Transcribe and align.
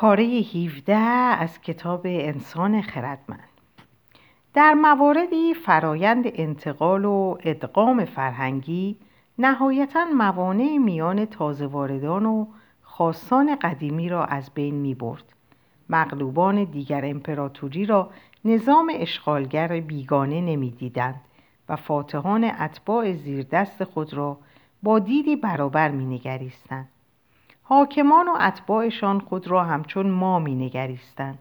پاره 0.00 0.24
17 0.24 0.94
از 0.96 1.60
کتاب 1.60 2.00
انسان 2.04 2.82
خردمند 2.82 3.48
در 4.54 4.74
مواردی 4.74 5.54
فرایند 5.54 6.24
انتقال 6.26 7.04
و 7.04 7.36
ادغام 7.40 8.04
فرهنگی 8.04 8.96
نهایتا 9.38 10.04
موانع 10.04 10.76
میان 10.76 11.24
تازه 11.24 11.66
واردان 11.66 12.26
و 12.26 12.46
خاصان 12.82 13.56
قدیمی 13.56 14.08
را 14.08 14.24
از 14.24 14.50
بین 14.54 14.74
می 14.74 14.94
برد. 14.94 15.24
مغلوبان 15.90 16.64
دیگر 16.64 17.04
امپراتوری 17.04 17.86
را 17.86 18.10
نظام 18.44 18.92
اشغالگر 18.94 19.80
بیگانه 19.80 20.40
نمی‌دیدند 20.40 21.20
و 21.68 21.76
فاتحان 21.76 22.44
اتباع 22.44 23.12
زیردست 23.12 23.84
خود 23.84 24.14
را 24.14 24.38
با 24.82 24.98
دیدی 24.98 25.36
برابر 25.36 25.90
می 25.90 26.04
نگریستند. 26.04 26.88
حاکمان 27.70 28.28
و 28.28 28.36
اتباعشان 28.40 29.20
خود 29.20 29.48
را 29.48 29.64
همچون 29.64 30.10
ما 30.10 30.38
می 30.38 30.54
نگریستند. 30.54 31.38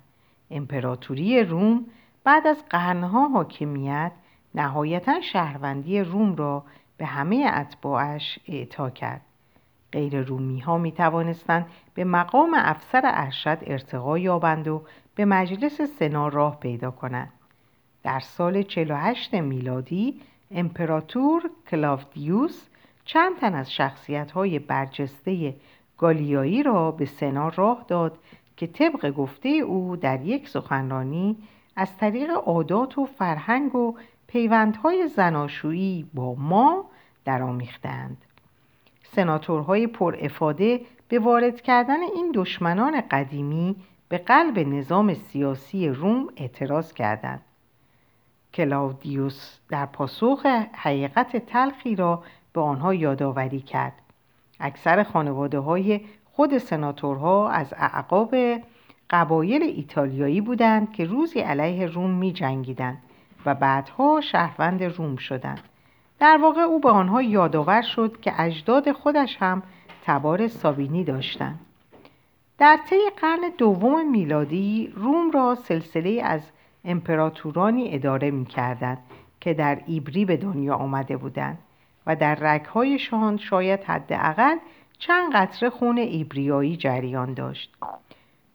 امپراتوری 0.51 1.43
روم 1.43 1.85
بعد 2.23 2.47
از 2.47 2.65
قرنها 2.69 3.27
حاکمیت 3.27 4.11
نهایتا 4.55 5.21
شهروندی 5.21 5.99
روم 6.01 6.35
را 6.35 6.63
به 6.97 7.05
همه 7.05 7.51
اتباعش 7.55 8.39
اعطا 8.47 8.89
کرد. 8.89 9.21
غیر 9.91 10.21
رومی 10.21 10.59
ها 10.59 10.77
می 10.77 10.91
توانستند 10.91 11.65
به 11.93 12.03
مقام 12.03 12.53
افسر 12.57 13.01
ارشد 13.03 13.57
ارتقا 13.61 14.17
یابند 14.17 14.67
و 14.67 14.81
به 15.15 15.25
مجلس 15.25 15.81
سنا 15.81 16.27
راه 16.27 16.59
پیدا 16.59 16.91
کنند. 16.91 17.33
در 18.03 18.19
سال 18.19 18.63
48 18.63 19.33
میلادی 19.33 20.21
امپراتور 20.51 21.49
کلاودیوس 21.71 22.67
چند 23.05 23.39
تن 23.39 23.53
از 23.53 23.73
شخصیت 23.73 24.31
های 24.31 24.59
برجسته 24.59 25.55
گالیایی 25.99 26.63
را 26.63 26.91
به 26.91 27.05
سنا 27.05 27.49
راه 27.49 27.85
داد 27.87 28.17
که 28.57 28.67
طبق 28.67 29.11
گفته 29.11 29.49
او 29.49 29.95
در 29.95 30.21
یک 30.21 30.49
سخنرانی 30.49 31.37
از 31.75 31.97
طریق 31.97 32.29
عادات 32.29 32.97
و 32.97 33.05
فرهنگ 33.05 33.75
و 33.75 33.95
پیوندهای 34.27 35.07
زناشویی 35.07 36.09
با 36.13 36.35
ما 36.35 36.85
درآمیختند. 37.25 38.17
سناتورهای 39.03 39.87
پر 39.87 40.17
افاده 40.21 40.81
به 41.07 41.19
وارد 41.19 41.61
کردن 41.61 42.01
این 42.01 42.31
دشمنان 42.35 43.01
قدیمی 43.01 43.75
به 44.09 44.17
قلب 44.17 44.59
نظام 44.59 45.13
سیاسی 45.13 45.89
روم 45.89 46.27
اعتراض 46.37 46.93
کردند. 46.93 47.41
کلاودیوس 48.53 49.59
در 49.69 49.85
پاسخ 49.85 50.45
حقیقت 50.73 51.37
تلخی 51.37 51.95
را 51.95 52.23
به 52.53 52.61
آنها 52.61 52.93
یادآوری 52.93 53.61
کرد. 53.61 53.93
اکثر 54.59 55.03
خانواده 55.03 55.59
های 55.59 56.01
خود 56.25 56.57
سناتورها 56.57 57.49
از 57.49 57.73
اعقاب 57.77 58.35
قبایل 59.09 59.63
ایتالیایی 59.63 60.41
بودند 60.41 60.91
که 60.91 61.05
روزی 61.05 61.39
علیه 61.39 61.85
روم 61.85 62.09
می 62.09 62.33
جنگیدند 62.33 62.97
و 63.45 63.55
بعدها 63.55 64.21
شهروند 64.21 64.83
روم 64.83 65.15
شدند. 65.15 65.61
در 66.19 66.39
واقع 66.41 66.61
او 66.61 66.79
به 66.79 66.89
آنها 66.89 67.21
یادآور 67.21 67.81
شد 67.81 68.19
که 68.21 68.41
اجداد 68.41 68.91
خودش 68.91 69.37
هم 69.39 69.63
تبار 70.05 70.47
سابینی 70.47 71.03
داشتند. 71.03 71.59
در 72.57 72.79
طی 72.89 72.95
قرن 73.21 73.51
دوم 73.57 74.11
میلادی 74.11 74.93
روم 74.95 75.31
را 75.31 75.55
سلسله 75.55 76.21
از 76.23 76.41
امپراتورانی 76.85 77.95
اداره 77.95 78.31
می 78.31 78.45
کردند 78.45 78.97
که 79.39 79.53
در 79.53 79.81
ایبری 79.87 80.25
به 80.25 80.37
دنیا 80.37 80.75
آمده 80.75 81.17
بودند 81.17 81.57
و 82.09 82.15
در 82.15 82.35
رگهایشان 82.35 83.37
شاید 83.37 83.83
حداقل 83.83 84.57
چند 84.99 85.33
قطره 85.33 85.69
خون 85.69 85.97
ایبریایی 85.97 86.77
جریان 86.77 87.33
داشت 87.33 87.75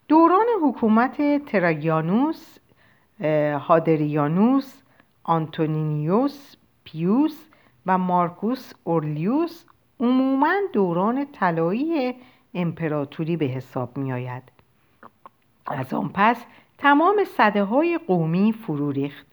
دوران 0.08 0.46
حکومت 0.62 1.44
تراگیانوس 1.46 2.58
هادریانوس 3.58 4.82
آنتونینیوس 5.24 6.56
پیوس 6.84 7.44
و 7.86 7.98
مارکوس 7.98 8.72
اورلیوس 8.84 9.64
عموما 10.00 10.54
دوران 10.72 11.26
طلایی 11.32 12.14
امپراتوری 12.54 13.36
به 13.36 13.46
حساب 13.46 13.96
می 13.96 14.12
آید. 14.12 14.42
از 15.66 15.94
آن 15.94 16.10
پس 16.14 16.44
تمام 16.78 17.24
سدهای 17.24 17.98
قومی 18.06 18.52
فرو 18.52 18.90
ریخت 18.90 19.26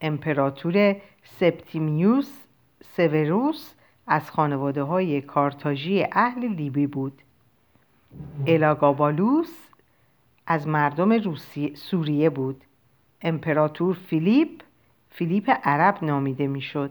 امپراتور 0.00 0.96
سپتیمیوس 1.24 2.41
سوروس 2.82 3.74
از 4.06 4.30
خانواده 4.30 4.82
های 4.82 5.20
کارتاژی 5.20 6.06
اهل 6.12 6.48
لیبی 6.48 6.86
بود. 6.86 7.22
الاگابالوس 8.46 9.68
از 10.46 10.68
مردم 10.68 11.12
روسی... 11.12 11.76
سوریه 11.76 12.30
بود. 12.30 12.64
امپراتور 13.22 13.94
فیلیپ 13.94 14.62
فیلیپ 15.10 15.50
عرب 15.64 16.04
نامیده 16.04 16.46
می‌شد. 16.46 16.90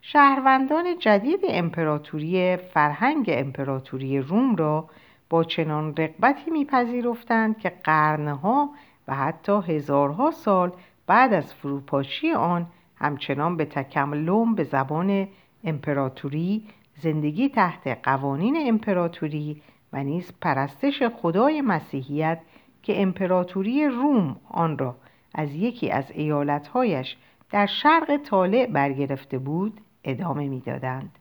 شهروندان 0.00 0.98
جدید 0.98 1.40
امپراتوری 1.48 2.56
فرهنگ 2.56 3.26
امپراتوری 3.28 4.18
روم 4.18 4.56
را 4.56 4.88
با 5.30 5.44
چنان 5.44 5.96
رقبتی 5.96 6.50
میپذیرفتند 6.50 7.58
که 7.58 7.72
قرنها 7.84 8.70
و 9.08 9.14
حتی 9.14 9.52
هزارها 9.52 10.30
سال 10.30 10.72
بعد 11.06 11.32
از 11.32 11.54
فروپاشی 11.54 12.32
آن 12.32 12.66
همچنان 13.02 13.56
به 13.56 13.64
تکملم 13.64 14.54
به 14.54 14.64
زبان 14.64 15.28
امپراتوری 15.64 16.66
زندگی 16.96 17.48
تحت 17.48 17.98
قوانین 18.02 18.68
امپراتوری 18.68 19.62
و 19.92 20.04
نیز 20.04 20.32
پرستش 20.40 21.02
خدای 21.02 21.60
مسیحیت 21.60 22.40
که 22.82 23.02
امپراتوری 23.02 23.86
روم 23.86 24.36
آن 24.50 24.78
را 24.78 24.96
از 25.34 25.54
یکی 25.54 25.90
از 25.90 26.10
ایالتهایش 26.10 27.16
در 27.50 27.66
شرق 27.66 28.16
طالع 28.16 28.66
برگرفته 28.66 29.38
بود 29.38 29.80
ادامه 30.04 30.48
می‌دادند. 30.48 31.18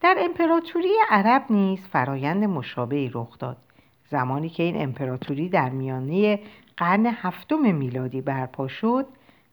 در 0.00 0.16
امپراتوری 0.18 0.92
عرب 1.10 1.44
نیز 1.50 1.80
فرایند 1.80 2.44
مشابهی 2.44 3.10
رخ 3.14 3.38
داد 3.38 3.56
زمانی 4.10 4.48
که 4.48 4.62
این 4.62 4.82
امپراتوری 4.82 5.48
در 5.48 5.70
میانه 5.70 6.40
قرن 6.76 7.06
هفتم 7.06 7.74
میلادی 7.74 8.20
برپا 8.20 8.68
شد 8.68 9.06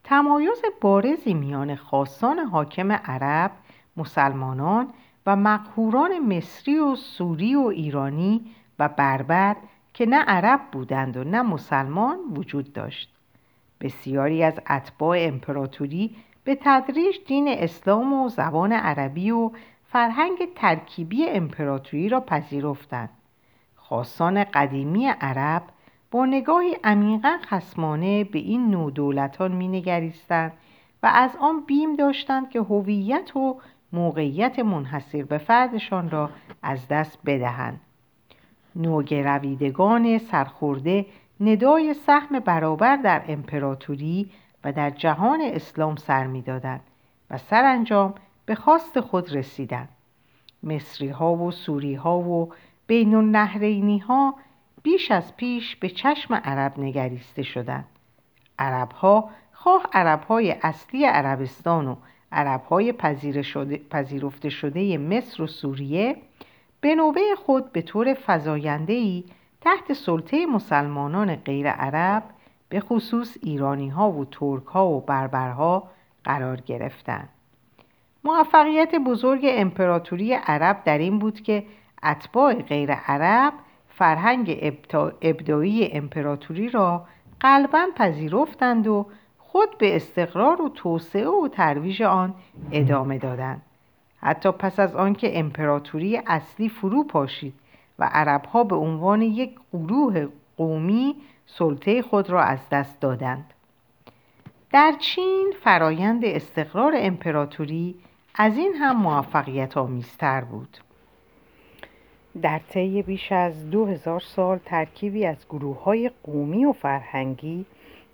تمایز 0.04 0.62
بارزی 0.82 1.34
میان 1.34 1.76
خاصان 1.76 2.40
حاکم 2.40 2.92
عرب 2.92 3.52
مسلمانان 3.98 4.88
و 5.26 5.36
مقهوران 5.36 6.20
مصری 6.20 6.80
و 6.80 6.96
سوری 6.96 7.56
و 7.56 7.62
ایرانی 7.62 8.42
و 8.80 8.90
بربر 8.90 9.56
که 9.94 10.06
نه 10.06 10.18
عرب 10.18 10.62
بودند 10.72 11.18
و 11.18 11.24
نه 11.24 11.42
مسلمان 11.42 12.20
وجود 12.36 12.74
داشت. 12.74 13.14
بسیاری 13.82 14.44
از 14.44 14.60
اتباع 14.70 15.18
امپراتوری 15.20 16.16
به 16.44 16.58
تدریج 16.62 17.16
دین 17.28 17.48
اسلام 17.48 18.14
و 18.14 18.30
زبان 18.30 18.72
عربی 18.72 19.32
و 19.32 19.52
فرهنگ 19.86 20.54
ترکیبی 20.56 21.30
امپراتوری 21.30 22.10
را 22.10 22.20
پذیرفتند. 22.20 23.10
خاصان 23.76 24.44
قدیمی 24.44 25.08
عرب 25.08 25.64
با 26.12 26.26
نگاهی 26.26 26.78
عمیقا 26.84 27.38
خسمانه 27.46 28.24
به 28.24 28.40
این 28.40 28.72
نوع 28.72 28.92
دولتان 28.92 29.52
مینگریستند 29.52 30.52
و 31.04 31.12
از 31.14 31.36
آن 31.40 31.62
بیم 31.66 31.96
داشتند 31.96 32.50
که 32.50 32.60
هویت 32.62 33.36
و 33.36 33.60
موقعیت 33.94 34.60
منحصر 34.60 35.24
به 35.24 35.38
فردشان 35.38 36.10
را 36.10 36.30
از 36.64 36.88
دست 36.88 37.20
بدهند. 37.26 37.80
نوگرویدگان 38.76 40.18
سرخورده 40.18 41.06
ندای 41.40 41.94
سهم 41.94 42.40
برابر 42.40 42.96
در 42.96 43.22
امپراتوری 43.28 44.30
و 44.64 44.72
در 44.72 44.90
جهان 44.90 45.42
اسلام 45.42 45.96
سر 45.96 46.28
می‌دادند 46.28 46.82
و 47.30 47.38
سرانجام 47.38 48.14
به 48.46 48.56
خواست 48.56 49.00
خود 49.00 49.36
رسیدند. 49.36 49.90
مصری 50.64 51.10
ها 51.10 51.36
و 51.36 51.52
سوری 51.52 51.96
ها 51.96 52.20
و 52.20 52.54
بین 52.88 53.16
النهرینی 53.16 54.00
بیش 54.84 55.12
از 55.12 55.38
پیش 55.38 55.76
به 55.76 55.90
چشم 55.90 56.34
عرب 56.34 56.80
نگریسته 56.80 57.44
شدند 57.44 57.86
عرب 58.60 58.92
ها 58.92 59.30
خواه 59.52 59.86
عرب 59.94 60.24
های 60.24 60.56
اصلی 60.62 61.06
عربستان 61.06 61.88
و 61.88 61.96
عرب 62.32 62.64
های 62.64 62.92
پذیرفته 63.90 64.50
شده 64.50 64.98
مصر 64.98 65.44
و 65.44 65.48
سوریه 65.48 66.16
به 66.82 66.96
نوبه 66.96 67.22
خود 67.46 67.72
به 67.72 67.82
طور 67.82 68.14
فضایندهی 68.14 69.26
تحت 69.62 69.94
سلطه 69.94 70.46
مسلمانان 70.46 71.36
غیر 71.36 71.70
عرب 71.70 72.24
به 72.70 72.80
خصوص 72.80 73.38
ایرانی 73.42 73.90
ها 73.90 74.12
و 74.12 74.26
ترک 74.26 74.66
ها 74.66 74.88
و 74.88 75.02
بربرها 75.02 75.90
قرار 76.24 76.62
گرفتند. 76.62 77.30
موفقیت 78.24 78.96
بزرگ 78.96 79.42
امپراتوری 79.44 80.34
عرب 80.34 80.84
در 80.84 80.98
این 80.98 81.20
بود 81.20 81.42
که 81.42 81.66
اتباع 82.04 82.54
غیر 82.54 82.92
عرب 82.92 83.54
فرهنگ 84.02 84.78
ابدایی 85.22 85.92
امپراتوری 85.92 86.70
را 86.70 87.06
قلبا 87.40 87.88
پذیرفتند 87.96 88.88
و 88.88 89.06
خود 89.38 89.78
به 89.78 89.96
استقرار 89.96 90.62
و 90.62 90.70
توسعه 90.70 91.28
و 91.28 91.48
ترویج 91.48 92.02
آن 92.02 92.34
ادامه 92.72 93.18
دادند. 93.18 93.62
حتی 94.18 94.52
پس 94.52 94.80
از 94.80 94.96
آنکه 94.96 95.40
امپراتوری 95.40 96.18
اصلی 96.18 96.70
فرو 96.70 97.04
پاشید 97.04 97.54
و 98.00 98.10
عربها 98.14 98.64
به 98.64 98.76
عنوان 98.76 99.22
یک 99.22 99.56
گروه 99.74 100.28
قومی 100.58 101.16
سلطه 101.46 102.02
خود 102.02 102.30
را 102.30 102.44
از 102.44 102.60
دست 102.72 103.00
دادند. 103.00 103.54
در 104.72 104.94
چین 105.00 105.54
فرایند 105.64 106.26
استقرار 106.26 106.94
امپراتوری 106.96 107.96
از 108.36 108.58
این 108.58 108.74
هم 108.76 108.98
موفقیت 108.98 109.78
آمیزتر 109.78 110.42
بود. 110.42 110.78
در 112.42 112.60
طی 112.70 113.02
بیش 113.02 113.32
از 113.32 113.70
دو 113.70 113.86
هزار 113.86 114.20
سال 114.20 114.58
ترکیبی 114.58 115.26
از 115.26 115.46
گروه 115.50 115.84
های 115.84 116.12
قومی 116.24 116.66
و 116.66 116.74
فرهنگی 116.74 117.66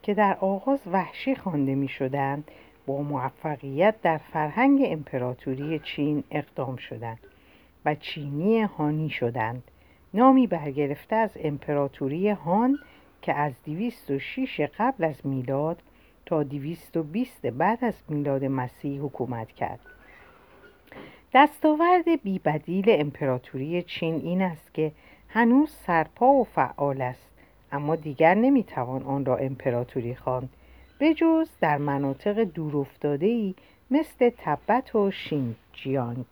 که 0.01 0.13
در 0.13 0.37
آغاز 0.41 0.79
وحشی 0.91 1.35
خوانده 1.35 1.75
می 1.75 1.87
شدند 1.87 2.51
با 2.85 3.01
موفقیت 3.01 3.95
در 4.01 4.17
فرهنگ 4.17 4.81
امپراتوری 4.85 5.79
چین 5.79 6.23
اقدام 6.31 6.75
شدند 6.75 7.19
و 7.85 7.95
چینی 7.95 8.61
هانی 8.61 9.09
شدند. 9.09 9.63
نامی 10.13 10.47
برگرفته 10.47 11.15
از 11.15 11.31
امپراتوری 11.43 12.29
هان 12.29 12.79
که 13.21 13.33
از 13.33 13.53
206 13.65 14.61
قبل 14.79 15.03
از 15.03 15.25
میلاد 15.27 15.81
تا 16.25 16.43
220 16.43 17.45
بعد 17.45 17.85
از 17.85 17.93
میلاد 18.09 18.45
مسیح 18.45 19.01
حکومت 19.01 19.51
کرد. 19.51 19.79
دستاورد 21.37 22.21
بیبدیل 22.23 22.85
امپراتوری 22.87 23.83
چین 23.83 24.15
این 24.15 24.41
است 24.41 24.73
که 24.73 24.91
هنوز 25.29 25.69
سرپا 25.71 26.25
و 26.25 26.43
فعال 26.43 27.01
است 27.01 27.29
اما 27.71 27.95
دیگر 27.95 28.35
نمی‌توان 28.35 29.03
آن 29.03 29.25
را 29.25 29.37
امپراتوری 29.37 30.15
خواند 30.15 30.49
به 30.99 31.13
جز 31.13 31.49
در 31.61 31.77
مناطق 31.77 32.43
دورافتاده‌ای 32.43 33.55
مثل 33.91 34.31
تبت 34.37 34.95
و 34.95 35.11
شینجیانگ 35.11 36.25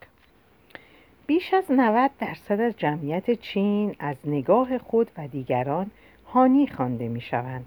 بیش 1.26 1.54
از 1.54 1.64
90 1.70 2.10
درصد 2.18 2.60
از 2.60 2.74
جمعیت 2.76 3.30
چین 3.30 3.96
از 3.98 4.16
نگاه 4.24 4.78
خود 4.78 5.10
و 5.18 5.28
دیگران 5.28 5.90
هانی 6.32 6.66
خوانده 6.66 7.08
می 7.08 7.20
شوند. 7.20 7.64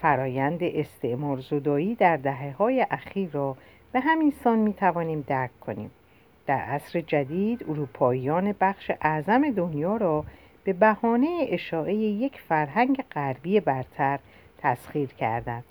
فرایند 0.00 0.58
استعمار 0.62 1.40
زدایی 1.40 1.94
در 1.94 2.16
دهه 2.16 2.52
های 2.58 2.86
اخیر 2.90 3.30
را 3.32 3.56
به 3.92 4.00
همین 4.00 4.30
سان 4.30 4.58
می 4.58 4.72
توانیم 4.72 5.24
درک 5.28 5.60
کنیم. 5.60 5.90
در 6.46 6.58
عصر 6.60 7.00
جدید 7.00 7.64
اروپاییان 7.68 8.54
بخش 8.60 8.90
اعظم 9.00 9.50
دنیا 9.50 9.96
را 9.96 10.24
به 10.64 10.72
بهانه 10.72 11.46
اشاعه 11.48 11.94
یک 11.94 12.40
فرهنگ 12.40 13.04
غربی 13.12 13.60
برتر 13.60 14.18
تسخیر 14.58 15.08
کردند. 15.08 15.64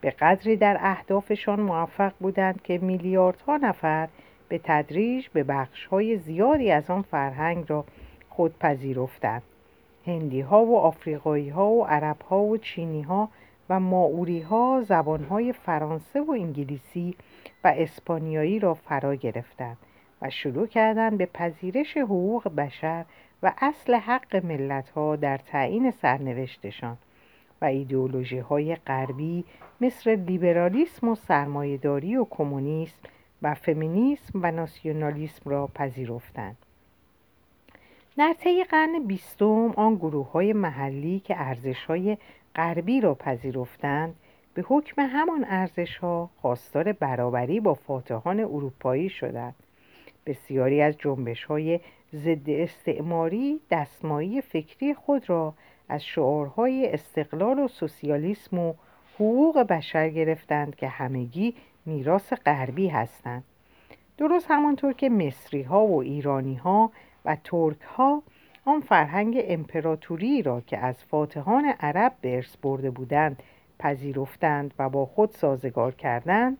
به 0.00 0.10
قدری 0.10 0.56
در 0.56 0.78
اهدافشان 0.80 1.60
موفق 1.60 2.12
بودند 2.20 2.62
که 2.62 2.78
میلیاردها 2.78 3.56
نفر 3.56 4.08
به 4.48 4.60
تدریج 4.64 5.28
به 5.28 5.44
بخشهای 5.44 6.16
زیادی 6.16 6.70
از 6.70 6.90
آن 6.90 7.02
فرهنگ 7.02 7.64
را 7.68 7.84
خود 8.28 8.58
پذیرفتند. 8.58 9.42
هندی 10.06 10.40
ها 10.40 10.64
و 10.64 10.78
آفریقایی 10.78 11.48
ها 11.48 11.68
و 11.68 11.86
عرب 11.86 12.22
ها 12.22 12.40
و 12.40 12.56
چینی 12.56 13.02
ها 13.02 13.28
و 13.70 13.80
ماوری 13.80 14.40
ها 14.40 14.82
زبان 14.88 15.24
های 15.24 15.52
فرانسه 15.52 16.20
و 16.20 16.30
انگلیسی 16.30 17.16
و 17.64 17.72
اسپانیایی 17.76 18.58
را 18.58 18.74
فرا 18.74 19.14
گرفتند 19.14 19.76
و 20.22 20.30
شروع 20.30 20.66
کردند 20.66 21.18
به 21.18 21.26
پذیرش 21.26 21.96
حقوق 21.96 22.48
بشر 22.48 23.04
و 23.42 23.52
اصل 23.58 23.94
حق 23.94 24.46
ملت 24.46 24.90
ها 24.90 25.16
در 25.16 25.38
تعیین 25.38 25.90
سرنوشتشان 25.90 26.98
و 27.62 27.64
ایدئولوژی 27.64 28.38
های 28.38 28.76
غربی 28.76 29.44
مثل 29.80 30.10
لیبرالیسم 30.10 31.08
و 31.08 31.14
سرمایهداری 31.14 32.16
و 32.16 32.26
کمونیسم 32.30 33.02
و 33.42 33.54
فمینیسم 33.54 34.40
و 34.42 34.50
ناسیونالیسم 34.50 35.50
را 35.50 35.66
پذیرفتند. 35.66 36.56
در 38.16 38.34
طی 38.38 38.64
قرن 38.64 39.06
بیستم 39.06 39.70
آن 39.76 39.94
گروه 39.94 40.30
های 40.30 40.52
محلی 40.52 41.20
که 41.20 41.40
ارزش 41.40 41.84
های 41.84 42.16
غربی 42.54 43.00
را 43.00 43.14
پذیرفتند 43.14 44.14
به 44.54 44.64
حکم 44.68 45.02
همان 45.02 45.44
ارزش 45.48 45.96
ها 45.96 46.30
خواستار 46.40 46.92
برابری 46.92 47.60
با 47.60 47.74
فاتحان 47.74 48.40
اروپایی 48.40 49.08
شدند. 49.08 49.54
بسیاری 50.26 50.82
از 50.82 50.94
جنبش 50.98 51.44
های 51.44 51.80
ضد 52.14 52.50
استعماری 52.50 53.60
دستمایی 53.70 54.40
فکری 54.40 54.94
خود 54.94 55.30
را 55.30 55.54
از 55.88 56.04
شعارهای 56.04 56.92
استقلال 56.92 57.58
و 57.58 57.68
سوسیالیسم 57.68 58.58
و 58.58 58.74
حقوق 59.14 59.58
بشر 59.58 60.08
گرفتند 60.08 60.76
که 60.76 60.88
همگی 60.88 61.54
میراث 61.86 62.32
غربی 62.32 62.88
هستند. 62.88 63.44
درست 64.18 64.46
همانطور 64.50 64.92
که 64.92 65.08
مصری 65.08 65.62
ها 65.62 65.86
و 65.86 66.02
ایرانی 66.02 66.54
ها 66.54 66.92
و 67.24 67.36
ترک 67.44 67.80
ها 67.80 68.22
آن 68.64 68.80
فرهنگ 68.80 69.40
امپراتوری 69.44 70.42
را 70.42 70.60
که 70.60 70.78
از 70.78 71.04
فاتحان 71.04 71.64
عرب 71.64 72.12
به 72.20 72.36
ارث 72.36 72.56
برده 72.56 72.90
بودند 72.90 73.42
پذیرفتند 73.78 74.74
و 74.78 74.88
با 74.88 75.06
خود 75.06 75.30
سازگار 75.30 75.94
کردند 75.94 76.58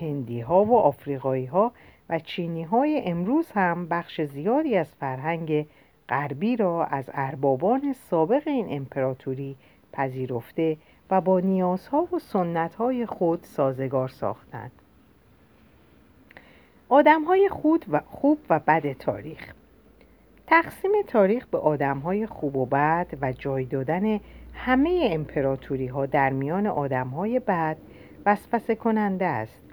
هندی 0.00 0.40
ها 0.40 0.64
و 0.64 0.78
آفریقایی 0.78 1.46
ها 1.46 1.72
و 2.10 2.18
چینی 2.18 2.62
های 2.62 3.02
امروز 3.04 3.50
هم 3.50 3.88
بخش 3.88 4.20
زیادی 4.20 4.76
از 4.76 4.94
فرهنگ 5.00 5.66
غربی 6.08 6.56
را 6.56 6.84
از 6.84 7.10
اربابان 7.14 7.92
سابق 7.92 8.42
این 8.48 8.66
امپراتوری 8.70 9.56
پذیرفته 9.92 10.76
و 11.10 11.20
با 11.20 11.40
نیازها 11.40 12.08
و 12.12 12.18
سنتهای 12.18 13.06
خود 13.06 13.40
سازگار 13.42 14.08
ساختند. 14.08 14.72
آدمهای 16.88 17.48
خود 17.48 17.84
و 17.90 18.00
خوب 18.06 18.38
و 18.50 18.58
بد 18.58 18.92
تاریخ. 18.92 19.52
تقسیم 20.46 20.90
تاریخ 21.06 21.46
به 21.46 21.58
آدمهای 21.58 22.26
خوب 22.26 22.56
و 22.56 22.66
بد 22.66 23.06
و 23.22 23.32
جای 23.32 23.64
دادن 23.64 24.20
همه 24.54 25.08
امپراتوری 25.12 25.86
ها 25.86 26.06
در 26.06 26.30
میان 26.30 26.66
آدمهای 26.66 27.38
بد 27.38 27.76
وسوسه 28.26 28.74
کننده 28.74 29.26
است. 29.26 29.69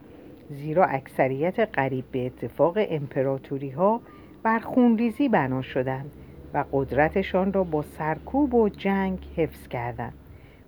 زیرا 0.49 0.85
اکثریت 0.85 1.59
قریب 1.59 2.05
به 2.11 2.25
اتفاق 2.25 2.77
امپراتوری 2.77 3.69
ها 3.69 4.01
بر 4.43 4.59
خونریزی 4.59 5.29
بنا 5.29 5.61
شدند 5.61 6.11
و 6.53 6.65
قدرتشان 6.71 7.53
را 7.53 7.63
با 7.63 7.81
سرکوب 7.81 8.53
و 8.53 8.69
جنگ 8.69 9.19
حفظ 9.35 9.67
کردند 9.67 10.13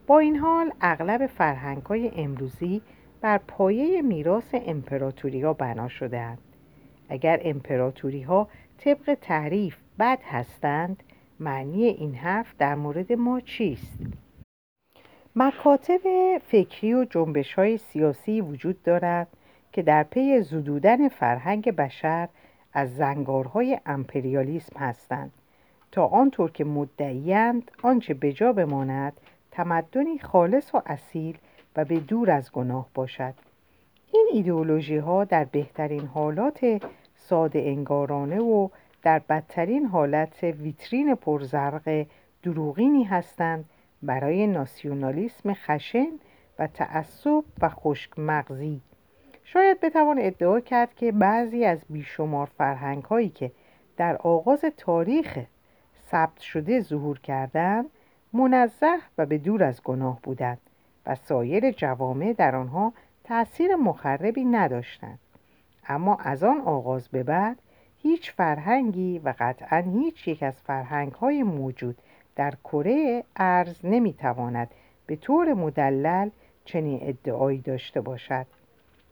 با 0.07 0.19
این 0.19 0.35
حال 0.35 0.71
اغلب 0.81 1.27
فرهنگ 1.27 1.83
های 1.83 2.11
امروزی 2.15 2.81
بر 3.21 3.37
پایه 3.37 4.01
میراث 4.01 4.55
امپراتوری 4.67 5.41
ها 5.41 5.53
بنا 5.53 5.87
شدهاند 5.87 6.39
اگر 7.09 7.39
امپراتوری 7.43 8.21
ها 8.21 8.47
طبق 8.77 9.17
تعریف 9.21 9.77
بد 9.99 10.19
هستند 10.23 11.03
معنی 11.39 11.83
این 11.83 12.15
حرف 12.15 12.55
در 12.57 12.75
مورد 12.75 13.13
ما 13.13 13.39
چیست؟ 13.39 13.99
مکاتب 15.35 16.01
فکری 16.47 16.93
و 16.93 17.05
جنبش 17.05 17.53
های 17.53 17.77
سیاسی 17.77 18.41
وجود 18.41 18.83
دارد 18.83 19.27
که 19.79 19.83
در 19.83 20.03
پی 20.03 20.41
زدودن 20.41 21.07
فرهنگ 21.07 21.71
بشر 21.71 22.29
از 22.73 22.95
زنگارهای 22.95 23.79
امپریالیسم 23.85 24.79
هستند. 24.79 25.31
تا 25.91 26.05
آنطور 26.07 26.51
که 26.51 26.63
مدعیند 26.63 27.71
آنچه 27.83 28.13
به 28.13 28.33
جا 28.33 28.53
بماند 28.53 29.13
تمدنی 29.51 30.19
خالص 30.19 30.75
و 30.75 30.81
اصیل 30.85 31.37
و 31.75 31.85
به 31.85 31.99
دور 31.99 32.31
از 32.31 32.51
گناه 32.51 32.89
باشد. 32.93 33.33
این 34.11 34.29
ایدئولوژی 34.33 34.97
ها 34.97 35.23
در 35.23 35.45
بهترین 35.45 36.05
حالات 36.05 36.83
ساده 37.15 37.59
انگارانه 37.59 38.39
و 38.39 38.69
در 39.01 39.19
بدترین 39.19 39.85
حالت 39.85 40.43
ویترین 40.43 41.15
پرزرق 41.15 42.05
دروغینی 42.43 43.03
هستند 43.03 43.65
برای 44.03 44.47
ناسیونالیسم 44.47 45.53
خشن 45.53 46.11
و 46.59 46.67
تعصب 46.67 47.43
و 47.61 47.69
خشک 47.69 48.19
مغزی 48.19 48.81
شاید 49.53 49.79
بتوان 49.79 50.17
ادعا 50.21 50.59
کرد 50.59 50.95
که 50.95 51.11
بعضی 51.11 51.65
از 51.65 51.85
بیشمار 51.89 52.51
فرهنگ 52.57 53.03
هایی 53.03 53.29
که 53.29 53.51
در 53.97 54.15
آغاز 54.15 54.65
تاریخ 54.77 55.39
ثبت 56.11 56.39
شده 56.39 56.79
ظهور 56.81 57.19
کردند 57.19 57.89
منزه 58.33 58.97
و 59.17 59.25
به 59.25 59.37
دور 59.37 59.63
از 59.63 59.83
گناه 59.83 60.19
بودند 60.23 60.59
و 61.05 61.15
سایر 61.15 61.71
جوامع 61.71 62.33
در 62.33 62.55
آنها 62.55 62.93
تأثیر 63.23 63.75
مخربی 63.75 64.45
نداشتند. 64.45 65.19
اما 65.87 66.15
از 66.15 66.43
آن 66.43 66.61
آغاز 66.61 67.07
به 67.07 67.23
بعد 67.23 67.57
هیچ 67.97 68.31
فرهنگی 68.31 69.19
و 69.19 69.33
قطعا 69.39 69.77
هیچ 69.77 70.27
یک 70.27 70.43
از 70.43 70.61
فرهنگ 70.61 71.11
های 71.11 71.43
موجود 71.43 71.97
در 72.35 72.53
کره 72.63 73.23
ارز 73.35 73.79
نمی‌تواند 73.83 74.71
به 75.05 75.15
طور 75.15 75.53
مدلل 75.53 76.29
چنین 76.65 76.99
ادعایی 77.01 77.61
داشته 77.61 78.01
باشد. 78.01 78.45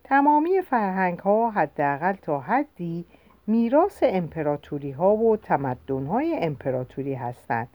تمامی 0.10 0.62
فرهنگ 0.62 1.20
ها 1.20 1.50
حداقل 1.50 2.14
تا 2.14 2.40
حدی 2.40 3.06
میراث 3.48 4.04
امپراتوری 4.04 4.92
ها 4.92 5.16
و 5.16 5.38
تمدن 5.38 6.06
های 6.06 6.38
امپراتوری 6.42 7.14
هستند 7.14 7.68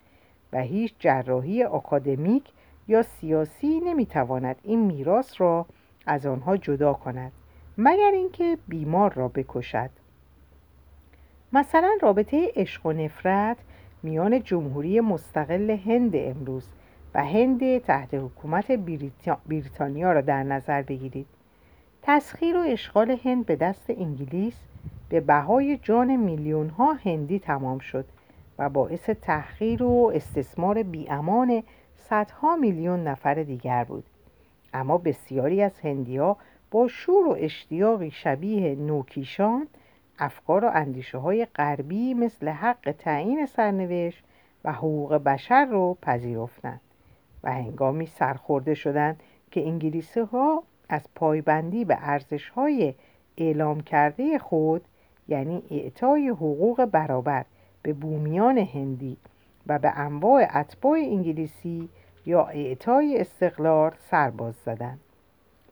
و 0.53 0.61
هیچ 0.61 0.95
جراحی 0.99 1.65
آکادمیک 1.65 2.45
یا 2.89 3.03
سیاسی 3.03 3.81
نمی‌تواند 3.81 4.57
این 4.63 4.81
میراث 4.81 5.41
را 5.41 5.67
از 6.07 6.27
آنها 6.27 6.57
جدا 6.57 6.93
کند 6.93 7.33
مگر 7.79 8.11
اینکه 8.15 8.59
بیمار 8.69 9.13
را 9.13 9.29
بکشد. 9.29 9.91
مثلا 11.53 11.91
رابطه 12.03 12.53
عشق 12.57 12.87
و 12.87 12.93
نفرت 12.93 13.57
میان 14.03 14.43
جمهوری 14.43 15.01
مستقل 15.01 15.71
هند 15.71 16.13
امروز 16.15 16.69
و 17.15 17.25
هند 17.25 17.79
تحت 17.79 18.15
حکومت 18.15 18.73
بریتانیا 19.49 20.13
را 20.13 20.21
در 20.21 20.43
نظر 20.43 20.83
بگیرید. 20.83 21.27
تسخیر 22.03 22.57
و 22.57 22.61
اشغال 22.61 23.11
هند 23.25 23.47
به 23.47 23.57
دست 23.57 23.91
انگلیس 23.91 24.55
به 25.09 25.21
بهای 25.21 25.77
جان 25.77 26.17
میلیون 26.17 26.69
ها 26.69 26.93
هندی 26.93 27.39
تمام 27.39 27.79
شد 27.79 28.05
و 28.59 28.69
باعث 28.69 29.11
تحقیر 29.11 29.83
و 29.83 30.13
استثمار 30.15 30.83
بیامان 30.83 31.63
صدها 31.97 32.57
میلیون 32.57 33.05
نفر 33.05 33.35
دیگر 33.35 33.85
بود. 33.85 34.05
اما 34.75 34.99
بسیاری 34.99 35.63
از 35.63 35.81
هندیا 35.81 36.37
با 36.71 36.89
شور 36.89 37.27
و 37.27 37.37
اشتیاقی 37.39 38.11
شبیه 38.11 38.75
نوکیشان 38.75 39.69
افکار 40.19 40.65
و 40.65 40.71
اندیشه 40.75 41.19
های 41.19 41.45
غربی 41.45 42.15
مثل 42.15 42.49
حق 42.49 42.95
تعیین 42.99 43.47
سرنوشت 43.47 44.25
و 44.65 44.73
حقوق 44.73 45.15
بشر 45.15 45.65
رو 45.65 45.99
پذیرفتند 46.03 46.81
و 47.45 47.53
هنگامی 47.53 48.07
سرخورده 48.07 48.75
شدند 48.75 49.23
که 49.51 49.67
انگلیسی 49.67 50.21
ها 50.21 50.63
از 50.93 51.03
پایبندی 51.15 51.85
به 51.85 51.97
ارزش 52.01 52.49
های 52.49 52.95
اعلام 53.39 53.81
کرده 53.81 54.39
خود 54.39 54.85
یعنی 55.29 55.63
اعطای 55.71 56.29
حقوق 56.29 56.85
برابر 56.85 57.45
به 57.83 57.93
بومیان 57.93 58.59
هندی 58.59 59.17
و 59.67 59.79
به 59.79 59.99
انواع 59.99 60.49
اتباع 60.55 60.99
انگلیسی 60.99 61.89
یا 62.27 62.47
اعطای 62.47 63.21
استقلال 63.21 63.93
سرباز 63.99 64.55
زدند. 64.55 65.01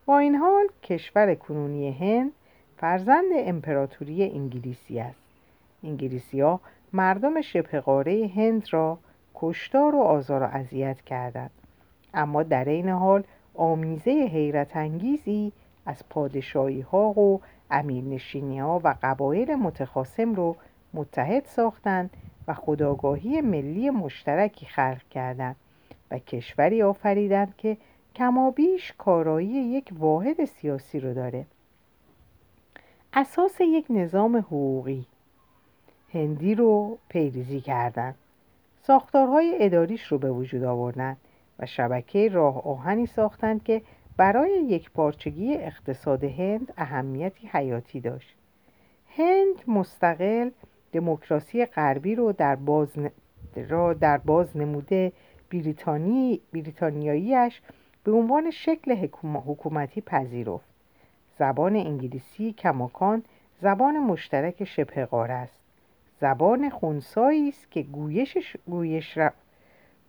با 0.06 0.18
این 0.18 0.34
حال 0.34 0.66
کشور 0.82 1.34
کنونی 1.34 1.90
هند 1.90 2.32
فرزند 2.76 3.30
امپراتوری 3.34 4.30
انگلیسی 4.30 5.00
است. 5.00 5.20
انگلیسی 5.84 6.40
ها 6.40 6.60
مردم 6.92 7.40
شبه 7.40 7.82
هند 8.34 8.66
را 8.70 8.98
کشتار 9.34 9.94
و 9.94 10.00
آزار 10.00 10.42
و 10.42 10.46
اذیت 10.46 11.00
کردند. 11.00 11.50
اما 12.14 12.42
در 12.42 12.64
این 12.64 12.88
حال 12.88 13.24
آمیزه 13.60 14.10
حیرت 14.10 14.76
انگیزی 14.76 15.52
از 15.86 16.02
پادشاهی 16.10 16.80
ها 16.80 17.08
و 17.08 17.40
امیرنشینی 17.70 18.58
ها 18.58 18.80
و 18.84 18.94
قبایل 19.02 19.54
متخاصم 19.54 20.34
رو 20.34 20.56
متحد 20.94 21.44
ساختند 21.44 22.10
و 22.48 22.54
خداگاهی 22.54 23.40
ملی 23.40 23.90
مشترکی 23.90 24.66
خلق 24.66 25.02
کردند 25.10 25.56
و 26.10 26.18
کشوری 26.18 26.82
آفریدند 26.82 27.56
که 27.56 27.76
کمابیش 28.14 28.92
کارایی 28.98 29.48
یک 29.48 29.90
واحد 29.98 30.44
سیاسی 30.44 31.00
رو 31.00 31.14
داره. 31.14 31.46
اساس 33.12 33.60
یک 33.60 33.86
نظام 33.90 34.36
حقوقی. 34.36 35.06
هندی 36.12 36.54
رو 36.54 36.98
پیریزی 37.08 37.60
کردند 37.60 38.14
ساختارهای 38.82 39.56
اداریش 39.60 40.02
رو 40.02 40.18
به 40.18 40.30
وجود 40.30 40.62
آوردند 40.62 41.16
و 41.60 41.66
شبکه 41.66 42.28
راه 42.28 42.68
آهنی 42.68 43.06
ساختند 43.06 43.62
که 43.62 43.82
برای 44.16 44.50
یک 44.50 44.90
پارچگی 44.90 45.54
اقتصاد 45.54 46.24
هند 46.24 46.72
اهمیتی 46.76 47.46
حیاتی 47.52 48.00
داشت. 48.00 48.36
هند 49.16 49.68
مستقل 49.68 50.50
دموکراسی 50.92 51.66
غربی 51.66 52.14
رو 52.14 52.32
در 52.32 52.56
باز, 52.56 52.88
را 53.68 53.94
در 53.94 54.18
باز 54.18 54.56
نموده 54.56 55.12
بریتانی 55.52 56.40
بریتانیاییش 56.52 57.60
به 58.04 58.12
عنوان 58.12 58.50
شکل 58.50 59.08
حکومتی 59.46 60.00
پذیرفت. 60.00 60.70
زبان 61.38 61.76
انگلیسی 61.76 62.52
کماکان 62.52 63.22
زبان 63.62 63.98
مشترک 63.98 64.64
شبه 64.64 65.06
قاره 65.06 65.34
است. 65.34 65.60
زبان 66.20 66.70
خونسایی 66.70 67.48
است 67.48 67.70
که 67.70 67.82
گویش 67.82 68.56
گویش 68.66 69.18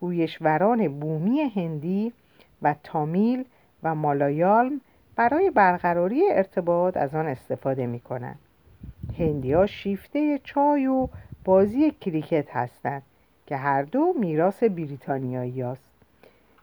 گویشوران 0.01 0.99
بومی 0.99 1.39
هندی 1.39 2.13
و 2.61 2.75
تامیل 2.83 3.45
و 3.83 3.95
مالایالم 3.95 4.81
برای 5.15 5.49
برقراری 5.49 6.21
ارتباط 6.31 6.97
از 6.97 7.15
آن 7.15 7.25
استفاده 7.25 7.85
می 7.85 7.99
کنند. 7.99 8.39
هندیا 9.19 9.65
شیفته 9.65 10.39
چای 10.43 10.87
و 10.87 11.07
بازی 11.45 11.91
کریکت 11.91 12.55
هستند 12.55 13.01
که 13.45 13.57
هر 13.57 13.83
دو 13.83 14.13
میراث 14.19 14.63
بریتانیایی 14.63 15.63
است. 15.63 15.91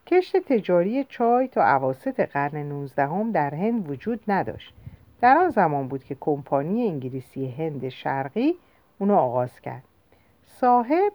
کشت 0.07 0.37
تجاری 0.37 1.05
چای 1.05 1.49
تا 1.49 1.63
عواسط 1.63 2.21
قرن 2.21 2.57
19 2.57 3.33
در 3.33 3.55
هند 3.55 3.91
وجود 3.91 4.21
نداشت. 4.29 4.75
در 5.21 5.39
آن 5.39 5.51
زمان 5.51 5.89
بود 5.89 6.05
که 6.05 6.17
کمپانی 6.21 6.89
انگلیسی 6.89 7.49
هند 7.49 7.89
شرقی 7.89 8.55
اونو 8.99 9.15
آغاز 9.15 9.61
کرد. 9.61 9.83
صاحب 10.47 11.13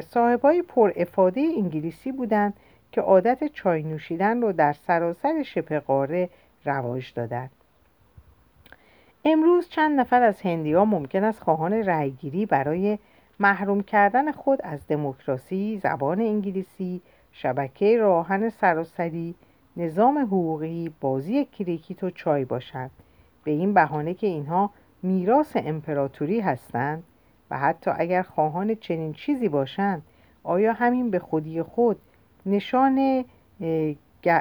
صاحبای 0.00 0.62
پر 0.62 0.92
افاده 0.96 1.40
انگلیسی 1.40 2.12
بودند 2.12 2.54
که 2.92 3.00
عادت 3.00 3.44
چای 3.44 3.82
نوشیدن 3.82 4.42
رو 4.42 4.52
در 4.52 4.72
سراسر 4.72 5.42
شبه 5.42 5.80
قاره 5.80 6.28
رواج 6.64 7.12
دادند. 7.14 7.50
امروز 9.24 9.68
چند 9.68 10.00
نفر 10.00 10.22
از 10.22 10.40
هندی 10.42 10.72
ها 10.72 10.84
ممکن 10.84 11.24
است 11.24 11.42
خواهان 11.42 11.72
رأیگیری 11.72 12.46
برای 12.46 12.98
محروم 13.40 13.82
کردن 13.82 14.32
خود 14.32 14.58
از 14.62 14.86
دموکراسی، 14.86 15.80
زبان 15.82 16.20
انگلیسی، 16.20 17.00
شبکه 17.32 17.98
راهن 17.98 18.48
سراسری، 18.48 19.34
نظام 19.76 20.18
حقوقی، 20.18 20.92
بازی 21.00 21.44
کریکیت 21.44 22.04
و 22.04 22.10
چای 22.10 22.44
باشند 22.44 22.90
به 23.44 23.50
این 23.50 23.74
بهانه 23.74 24.14
که 24.14 24.26
اینها 24.26 24.70
میراث 25.02 25.56
امپراتوری 25.56 26.40
هستند 26.40 27.02
و 27.50 27.58
حتی 27.58 27.90
اگر 27.94 28.22
خواهان 28.22 28.74
چنین 28.74 29.12
چیزی 29.12 29.48
باشند 29.48 30.02
آیا 30.42 30.72
همین 30.72 31.10
به 31.10 31.18
خودی 31.18 31.62
خود 31.62 32.00
نشان 32.46 33.24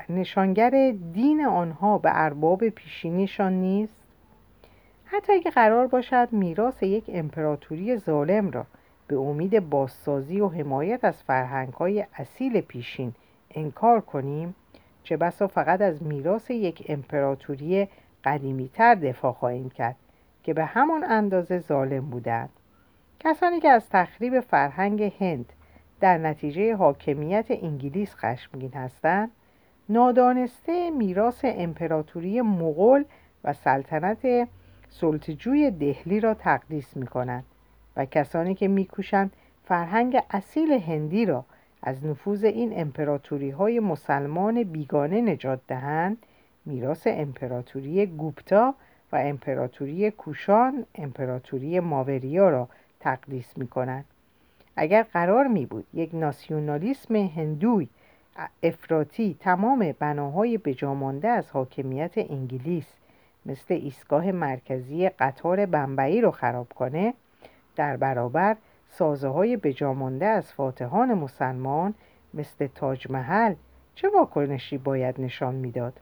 نشانگر 0.09 0.93
دین 1.13 1.45
آنها 1.45 1.97
به 1.97 2.09
ارباب 2.13 2.69
پیشینیشان 2.69 3.53
نیست؟ 3.53 3.97
حتی 5.05 5.33
اگر 5.33 5.51
قرار 5.51 5.87
باشد 5.87 6.27
میراث 6.31 6.83
یک 6.83 7.03
امپراتوری 7.07 7.97
ظالم 7.97 8.51
را 8.51 8.65
به 9.07 9.17
امید 9.17 9.69
بازسازی 9.69 10.39
و 10.39 10.47
حمایت 10.47 11.05
از 11.05 11.23
فرهنگ‌های 11.23 12.05
اصیل 12.15 12.61
پیشین 12.61 13.13
انکار 13.51 14.01
کنیم 14.01 14.55
چه 15.03 15.17
بسا 15.17 15.47
فقط 15.47 15.81
از 15.81 16.03
میراث 16.03 16.49
یک 16.49 16.85
امپراتوری 16.89 17.87
قدیمیتر 18.23 18.95
دفاع 18.95 19.31
خواهیم 19.31 19.69
کرد 19.69 19.95
که 20.43 20.53
به 20.53 20.65
همان 20.65 21.03
اندازه 21.03 21.59
ظالم 21.59 22.09
بودند. 22.09 22.49
کسانی 23.19 23.59
که 23.59 23.69
از 23.69 23.89
تخریب 23.89 24.39
فرهنگ 24.39 25.13
هند 25.19 25.53
در 25.99 26.17
نتیجه 26.17 26.75
حاکمیت 26.75 27.45
انگلیس 27.49 28.15
خشمگین 28.15 28.73
هستند 28.73 29.31
نادانسته 29.89 30.89
میراث 30.89 31.39
امپراتوری 31.43 32.41
مغول 32.41 33.05
و 33.43 33.53
سلطنت 33.53 34.49
سلطجوی 34.89 35.71
دهلی 35.71 36.19
را 36.19 36.33
تقدیس 36.33 36.97
می 36.97 37.07
کنند 37.07 37.43
و 37.97 38.05
کسانی 38.05 38.55
که 38.55 38.67
میکوشند 38.67 39.31
فرهنگ 39.63 40.17
اصیل 40.29 40.71
هندی 40.71 41.25
را 41.25 41.45
از 41.83 42.05
نفوذ 42.05 42.43
این 42.43 42.79
امپراتوری 42.79 43.49
های 43.49 43.79
مسلمان 43.79 44.63
بیگانه 44.63 45.21
نجات 45.21 45.59
دهند 45.67 46.17
میراث 46.65 47.07
امپراتوری 47.07 48.05
گوپتا 48.05 48.75
و 49.11 49.15
امپراتوری 49.15 50.11
کوشان 50.11 50.85
امپراتوری 50.95 51.79
ماوریا 51.79 52.49
را 52.49 52.69
تقدیس 53.07 53.57
می 53.57 53.67
کنند 53.67 54.05
اگر 54.75 55.03
قرار 55.03 55.47
می 55.47 55.65
بود 55.65 55.87
یک 55.93 56.09
ناسیونالیسم 56.13 57.15
هندوی 57.15 57.87
افراطی 58.63 59.37
تمام 59.39 59.95
بناهای 59.99 60.57
بجامانده 60.57 61.27
از 61.27 61.51
حاکمیت 61.51 62.11
انگلیس 62.17 62.87
مثل 63.45 63.73
ایستگاه 63.73 64.31
مرکزی 64.31 65.09
قطار 65.09 65.65
بمبئی 65.65 66.21
رو 66.21 66.31
خراب 66.31 66.73
کنه 66.73 67.13
در 67.75 67.97
برابر 67.97 68.55
سازه 68.89 69.27
های 69.27 69.57
بجامانده 69.57 70.25
از 70.25 70.53
فاتحان 70.53 71.13
مسلمان 71.13 71.93
مثل 72.33 72.67
تاج 72.67 73.11
محل 73.11 73.55
چه 73.95 74.09
واکنشی 74.09 74.77
باید 74.77 75.21
نشان 75.21 75.55
می‌داد؟ 75.55 75.99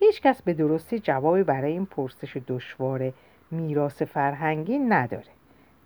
هیچ 0.00 0.22
کس 0.22 0.42
به 0.42 0.54
درستی 0.54 0.98
جوابی 0.98 1.42
برای 1.42 1.72
این 1.72 1.86
پرسش 1.86 2.36
دشوار 2.48 3.12
میراث 3.54 4.02
فرهنگی 4.02 4.78
نداره. 4.78 5.24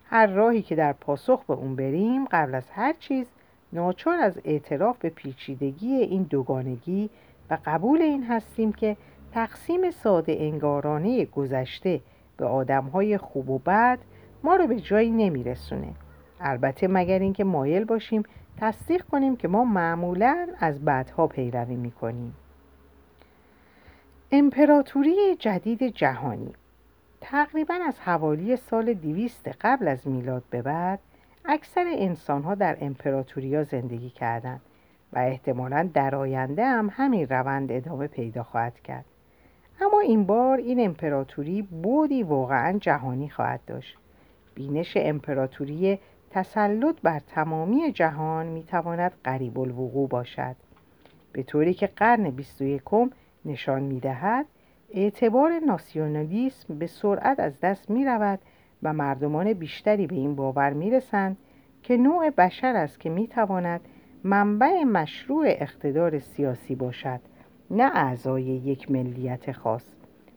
هر 0.04 0.26
راهی 0.26 0.62
که 0.62 0.76
در 0.76 0.92
پاسخ 0.92 1.44
به 1.44 1.54
اون 1.54 1.76
بریم 1.76 2.24
قبل 2.24 2.54
از 2.54 2.70
هر 2.70 2.92
چیز 2.92 3.26
ناچار 3.72 4.18
از 4.18 4.40
اعتراف 4.44 4.98
به 4.98 5.08
پیچیدگی 5.08 5.94
این 5.94 6.22
دوگانگی 6.22 7.10
و 7.50 7.58
قبول 7.66 8.02
این 8.02 8.24
هستیم 8.24 8.72
که 8.72 8.96
تقسیم 9.32 9.90
ساده 9.90 10.36
انگارانه 10.38 11.24
گذشته 11.24 12.00
به 12.36 12.46
آدمهای 12.46 13.18
خوب 13.18 13.50
و 13.50 13.58
بد 13.58 13.98
ما 14.44 14.56
رو 14.56 14.66
به 14.66 14.80
جایی 14.80 15.10
نمیرسونه. 15.10 15.94
البته 16.40 16.88
مگر 16.88 17.18
اینکه 17.18 17.44
مایل 17.44 17.84
باشیم 17.84 18.22
تصدیق 18.60 19.04
کنیم 19.04 19.36
که 19.36 19.48
ما 19.48 19.64
معمولا 19.64 20.48
از 20.60 20.84
بدها 20.84 21.26
پیروی 21.26 21.76
می‌کنیم. 21.76 22.34
امپراتوری 24.32 25.36
جدید 25.38 25.82
جهانی. 25.82 26.52
تقریبا 27.20 27.74
از 27.74 28.00
حوالی 28.00 28.56
سال 28.56 28.92
دیویست 28.92 29.48
قبل 29.60 29.88
از 29.88 30.08
میلاد 30.08 30.42
به 30.50 30.62
بعد 30.62 30.98
اکثر 31.44 31.84
انسان 31.88 32.42
ها 32.42 32.54
در 32.54 32.76
امپراتوریا 32.80 33.64
زندگی 33.64 34.10
کردند 34.10 34.60
و 35.12 35.18
احتمالا 35.18 35.90
در 35.94 36.14
آینده 36.14 36.66
هم 36.66 36.90
همین 36.92 37.26
روند 37.28 37.72
ادامه 37.72 38.06
پیدا 38.06 38.42
خواهد 38.42 38.80
کرد. 38.80 39.04
اما 39.80 40.00
این 40.00 40.24
بار 40.24 40.58
این 40.58 40.84
امپراتوری 40.84 41.62
بودی 41.62 42.22
واقعا 42.22 42.78
جهانی 42.78 43.28
خواهد 43.28 43.60
داشت. 43.66 43.96
بینش 44.54 44.96
امپراتوری 44.96 45.98
تسلط 46.30 46.94
بر 47.02 47.18
تمامی 47.18 47.92
جهان 47.92 48.46
می‌تواند 48.46 49.12
قریب 49.24 49.58
الوقوع 49.58 50.08
باشد. 50.08 50.56
به 51.32 51.42
طوری 51.42 51.74
که 51.74 51.86
قرن 51.86 52.30
21 52.30 52.82
نشان 53.44 53.82
می‌دهد 53.82 54.46
اعتبار 54.92 55.58
ناسیونالیسم 55.66 56.78
به 56.78 56.86
سرعت 56.86 57.40
از 57.40 57.60
دست 57.60 57.90
می 57.90 58.04
رود 58.04 58.38
و 58.82 58.92
مردمان 58.92 59.52
بیشتری 59.52 60.06
به 60.06 60.14
این 60.14 60.34
باور 60.34 60.72
می 60.72 60.90
رسند 60.90 61.36
که 61.82 61.96
نوع 61.96 62.30
بشر 62.30 62.76
است 62.76 63.00
که 63.00 63.10
می 63.10 63.28
تواند 63.28 63.80
منبع 64.24 64.82
مشروع 64.82 65.44
اقتدار 65.48 66.18
سیاسی 66.18 66.74
باشد 66.74 67.20
نه 67.70 67.90
اعضای 67.94 68.42
یک 68.42 68.90
ملیت 68.90 69.52
خاص. 69.52 69.94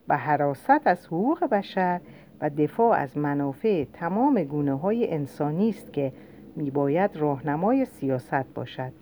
و 0.08 0.16
حراست 0.16 0.86
از 0.86 1.06
حقوق 1.06 1.44
بشر 1.44 2.00
و 2.40 2.50
دفاع 2.50 2.98
از 2.98 3.18
منافع 3.18 3.84
تمام 3.92 4.42
گونه 4.42 4.78
های 4.78 5.10
انسانی 5.10 5.68
است 5.68 5.92
که 5.92 6.12
میباید 6.56 7.16
راهنمای 7.16 7.84
سیاست 7.84 8.54
باشد. 8.54 8.92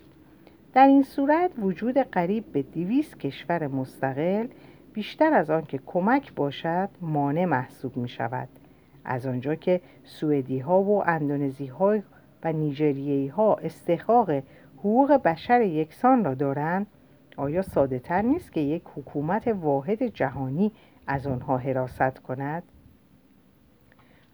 در 0.75 0.87
این 0.87 1.03
صورت 1.03 1.51
وجود 1.59 1.99
قریب 1.99 2.45
به 2.53 2.63
دیویس 2.63 3.17
کشور 3.17 3.67
مستقل 3.67 4.47
بیشتر 4.93 5.35
از 5.35 5.51
آن 5.51 5.63
که 5.63 5.81
کمک 5.87 6.35
باشد 6.35 6.89
مانع 7.01 7.45
محسوب 7.45 7.97
می 7.97 8.09
شود 8.09 8.49
از 9.05 9.27
آنجا 9.27 9.55
که 9.55 9.81
سوئدی 10.05 10.59
ها 10.59 10.83
و 10.83 11.03
اندونزی 11.09 11.67
ها 11.67 11.99
و 12.45 12.53
نیجریهی 12.53 13.29
ها 13.29 13.55
استحقاق 13.55 14.31
حقوق 14.79 15.13
بشر 15.13 15.61
یکسان 15.63 16.25
را 16.25 16.35
دارند 16.35 16.87
آیا 17.37 17.63
ساده 17.63 17.99
تر 17.99 18.23
نیست 18.23 18.53
که 18.53 18.61
یک 18.61 18.83
حکومت 18.97 19.49
واحد 19.49 20.03
جهانی 20.03 20.73
از 21.07 21.27
آنها 21.27 21.59
حراست 21.59 22.19
کند؟ 22.19 22.63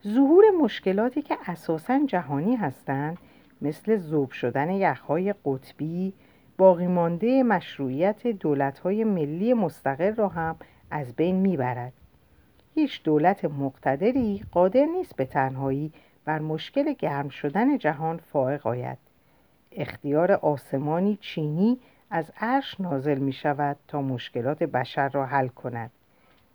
ظهور 0.07 0.45
مشکلاتی 0.63 1.23
که 1.23 1.37
اساسا 1.47 2.01
جهانی 2.07 2.57
هستند 2.57 3.19
مثل 3.63 3.97
ذوب 3.97 4.31
شدن 4.31 4.71
یخهای 4.71 5.35
قطبی 5.45 6.15
باقی 6.59 6.87
مانده 6.87 7.43
مشروعیت 7.43 8.27
دولتهای 8.27 9.05
ملی 9.05 9.55
مستقل 9.55 10.15
را 10.15 10.29
هم 10.29 10.57
از 10.91 11.17
بین 11.17 11.37
می‌برد. 11.37 11.93
هیچ 12.75 13.03
دولت 13.03 13.45
مقتدری 13.45 14.43
قادر 14.53 14.85
نیست 14.85 15.17
به 15.17 15.25
تنهایی 15.25 15.93
بر 16.25 16.39
مشکل 16.39 16.93
گرم 16.93 17.29
شدن 17.29 17.79
جهان 17.79 18.17
فائق 18.17 18.67
آید. 18.67 18.99
اختیار 19.73 20.33
آسمانی 20.33 21.19
چینی 21.21 21.79
از 22.11 22.33
عرش 22.41 22.81
نازل 22.81 23.19
می 23.19 23.33
شود 23.33 23.77
تا 23.89 24.03
مشکلات 24.03 24.63
بشر 24.63 25.09
را 25.09 25.27
حل 25.27 25.49
کند 25.49 25.91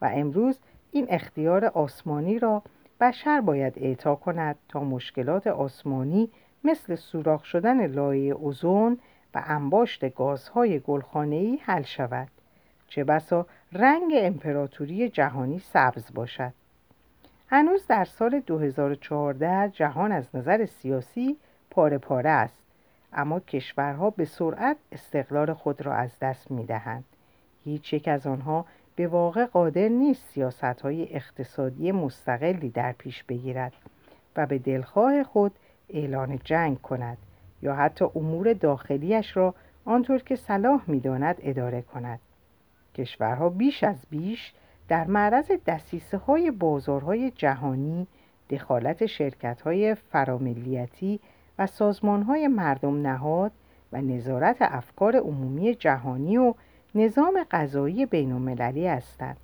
و 0.02 0.12
امروز 0.14 0.60
این 0.92 1.08
اختیار 1.10 1.66
آسمانی 1.66 2.40
را 2.40 2.64
بشر 3.02 3.42
باید 3.42 3.74
اعطا 3.78 4.16
کند 4.16 4.56
تا 4.70 4.80
مشکلات 4.84 5.48
آسمانی 5.48 6.30
مثل 6.64 6.96
سوراخ 6.96 7.46
شدن 7.46 7.88
لایه 7.88 8.34
اوزون 8.34 8.98
و 9.34 9.44
انباشت 9.46 10.16
گازهای 10.16 10.80
گلخانه‌ای 10.80 11.60
حل 11.64 11.82
شود. 11.82 12.28
چه 12.88 13.04
بسا 13.04 13.46
رنگ 13.72 14.12
امپراتوری 14.16 15.10
جهانی 15.10 15.60
سبز 15.60 16.14
باشد. 16.14 16.54
هنوز 17.48 17.88
در 17.88 18.06
سال 18.06 18.40
2014 18.40 19.70
جهان 19.70 20.12
از 20.12 20.36
نظر 20.36 20.66
سیاسی 20.66 21.38
پاره 21.70 21.98
پاره 21.98 22.30
است 22.30 22.64
اما 23.14 23.40
کشورها 23.40 24.10
به 24.10 24.26
سرعت 24.26 24.78
استقلال 24.92 25.54
خود 25.54 25.82
را 25.82 25.94
از 25.94 26.20
دست 26.22 26.52
می 26.52 26.66
دهند. 26.66 27.04
هیچ 27.64 27.94
یک 27.94 28.08
از 28.08 28.28
آنها 28.28 28.66
به 28.96 29.08
واقع 29.08 29.46
قادر 29.46 29.88
نیست 29.88 30.26
سیاست 30.30 30.64
های 30.64 31.16
اقتصادی 31.16 31.92
مستقلی 31.92 32.70
در 32.70 32.92
پیش 32.92 33.24
بگیرد 33.24 33.74
و 34.36 34.46
به 34.46 34.58
دلخواه 34.58 35.24
خود 35.24 35.52
اعلان 35.90 36.40
جنگ 36.44 36.82
کند. 36.82 37.18
یا 37.62 37.76
حتی 37.76 38.06
امور 38.16 38.54
داخلیش 38.54 39.38
را 39.38 39.56
آنطور 39.86 40.20
که 40.20 40.36
صلاح 40.36 40.84
می‌داند 40.88 41.36
اداره 41.42 41.82
کند. 41.82 42.20
کشورها 42.96 43.50
بیش 43.50 43.84
از 43.84 44.06
بیش 44.10 44.54
در 44.88 45.08
معرض 45.08 45.52
دستیسه 45.66 46.18
های 46.18 46.52
بازارهای 46.52 47.32
جهانی 47.32 48.08
دخالت 48.50 49.06
شرکت 49.06 49.62
های 49.62 49.96
فراملیتی 49.96 51.20
و 51.60 51.68
سازمان 51.68 52.24
های 52.24 52.48
مردم 52.48 53.08
نهاد 53.08 53.52
و 53.92 54.02
نظارت 54.02 54.58
افکار 54.60 55.16
عمومی 55.16 55.76
جهانی 55.76 56.38
و 56.38 56.54
نظام 56.96 57.46
غذایی 57.52 58.06
بین 58.06 58.32
المللی 58.32 58.88
هستند. 58.88 59.38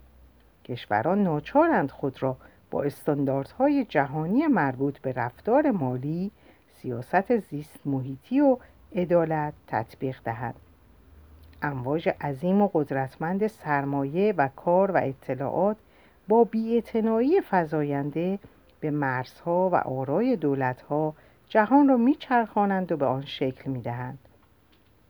کشوران 0.66 1.24
ناچارند 1.24 1.92
خود 1.92 2.24
را 2.24 2.38
با 2.72 2.84
استانداردهای 2.84 3.86
جهانی 3.86 4.48
مربوط 4.48 5.00
به 5.00 5.12
رفتار 5.12 5.72
مالی 5.72 6.32
سیاست 6.82 7.38
زیست 7.38 7.80
محیطی 7.86 8.40
و 8.40 8.58
عدالت 8.96 9.54
تطبیق 9.68 10.18
دهند 10.24 10.56
امواج 11.62 12.10
عظیم 12.10 12.62
و 12.62 12.70
قدرتمند 12.74 13.48
سرمایه 13.48 14.34
و 14.38 14.48
کار 14.56 14.92
و 14.92 14.98
اطلاعات 15.04 15.78
با 16.28 16.44
بیاعتنایی 16.44 17.42
فزاینده 17.50 18.40
به 18.80 18.92
مرزها 18.92 19.70
و 19.70 19.76
آرای 19.76 20.36
دولتها 20.36 21.14
جهان 21.50 21.88
را 21.88 21.98
میچرخانند 21.98 22.92
و 22.92 22.98
به 22.98 23.06
آن 23.06 23.26
شکل 23.26 23.72
می‌دهند. 23.72 24.20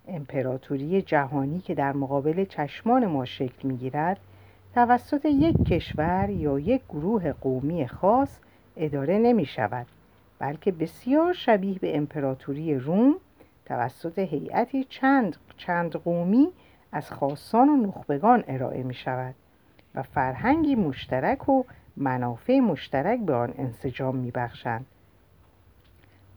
امپراتوری 0.07 1.01
جهانی 1.01 1.59
که 1.59 1.75
در 1.75 1.93
مقابل 1.93 2.45
چشمان 2.45 3.05
ما 3.05 3.25
شکل 3.25 3.67
می‌گیرد 3.67 4.19
توسط 4.75 5.25
یک 5.25 5.63
کشور 5.63 6.29
یا 6.29 6.59
یک 6.59 6.81
گروه 6.89 7.31
قومی 7.31 7.87
خاص 7.87 8.39
اداره 8.77 9.17
نمی 9.17 9.45
شود 9.45 9.85
بلکه 10.39 10.71
بسیار 10.71 11.33
شبیه 11.33 11.79
به 11.79 11.97
امپراتوری 11.97 12.75
روم 12.75 13.15
توسط 13.65 14.19
هیئتی 14.19 14.83
چند, 14.83 15.37
چند 15.57 15.91
قومی 15.91 16.47
از 16.91 17.11
خاصان 17.11 17.69
و 17.69 17.75
نخبگان 17.75 18.43
ارائه 18.47 18.83
می 18.83 18.93
شود 18.93 19.35
و 19.95 20.03
فرهنگی 20.03 20.75
مشترک 20.75 21.49
و 21.49 21.63
منافع 21.97 22.59
مشترک 22.59 23.19
به 23.19 23.33
آن 23.33 23.53
انسجام 23.57 24.15
می 24.15 24.31
بخشند. 24.31 24.85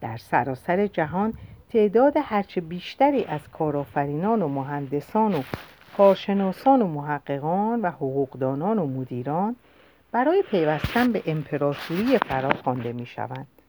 در 0.00 0.16
سراسر 0.16 0.86
جهان 0.86 1.34
تعداد 1.72 2.14
هرچه 2.22 2.60
بیشتری 2.60 3.24
از 3.24 3.48
کارآفرینان 3.48 4.42
و 4.42 4.48
مهندسان 4.48 5.34
و 5.34 5.42
کارشناسان 5.96 6.82
و 6.82 6.86
محققان 6.86 7.80
و 7.80 7.90
حقوقدانان 7.90 8.78
و 8.78 8.86
مدیران 8.86 9.56
برای 10.12 10.44
پیوستن 10.50 11.12
به 11.12 11.22
امپراتوری 11.26 12.18
فرا 12.18 12.50
خوانده 12.54 12.92
می 12.92 13.06
شوند. 13.06 13.59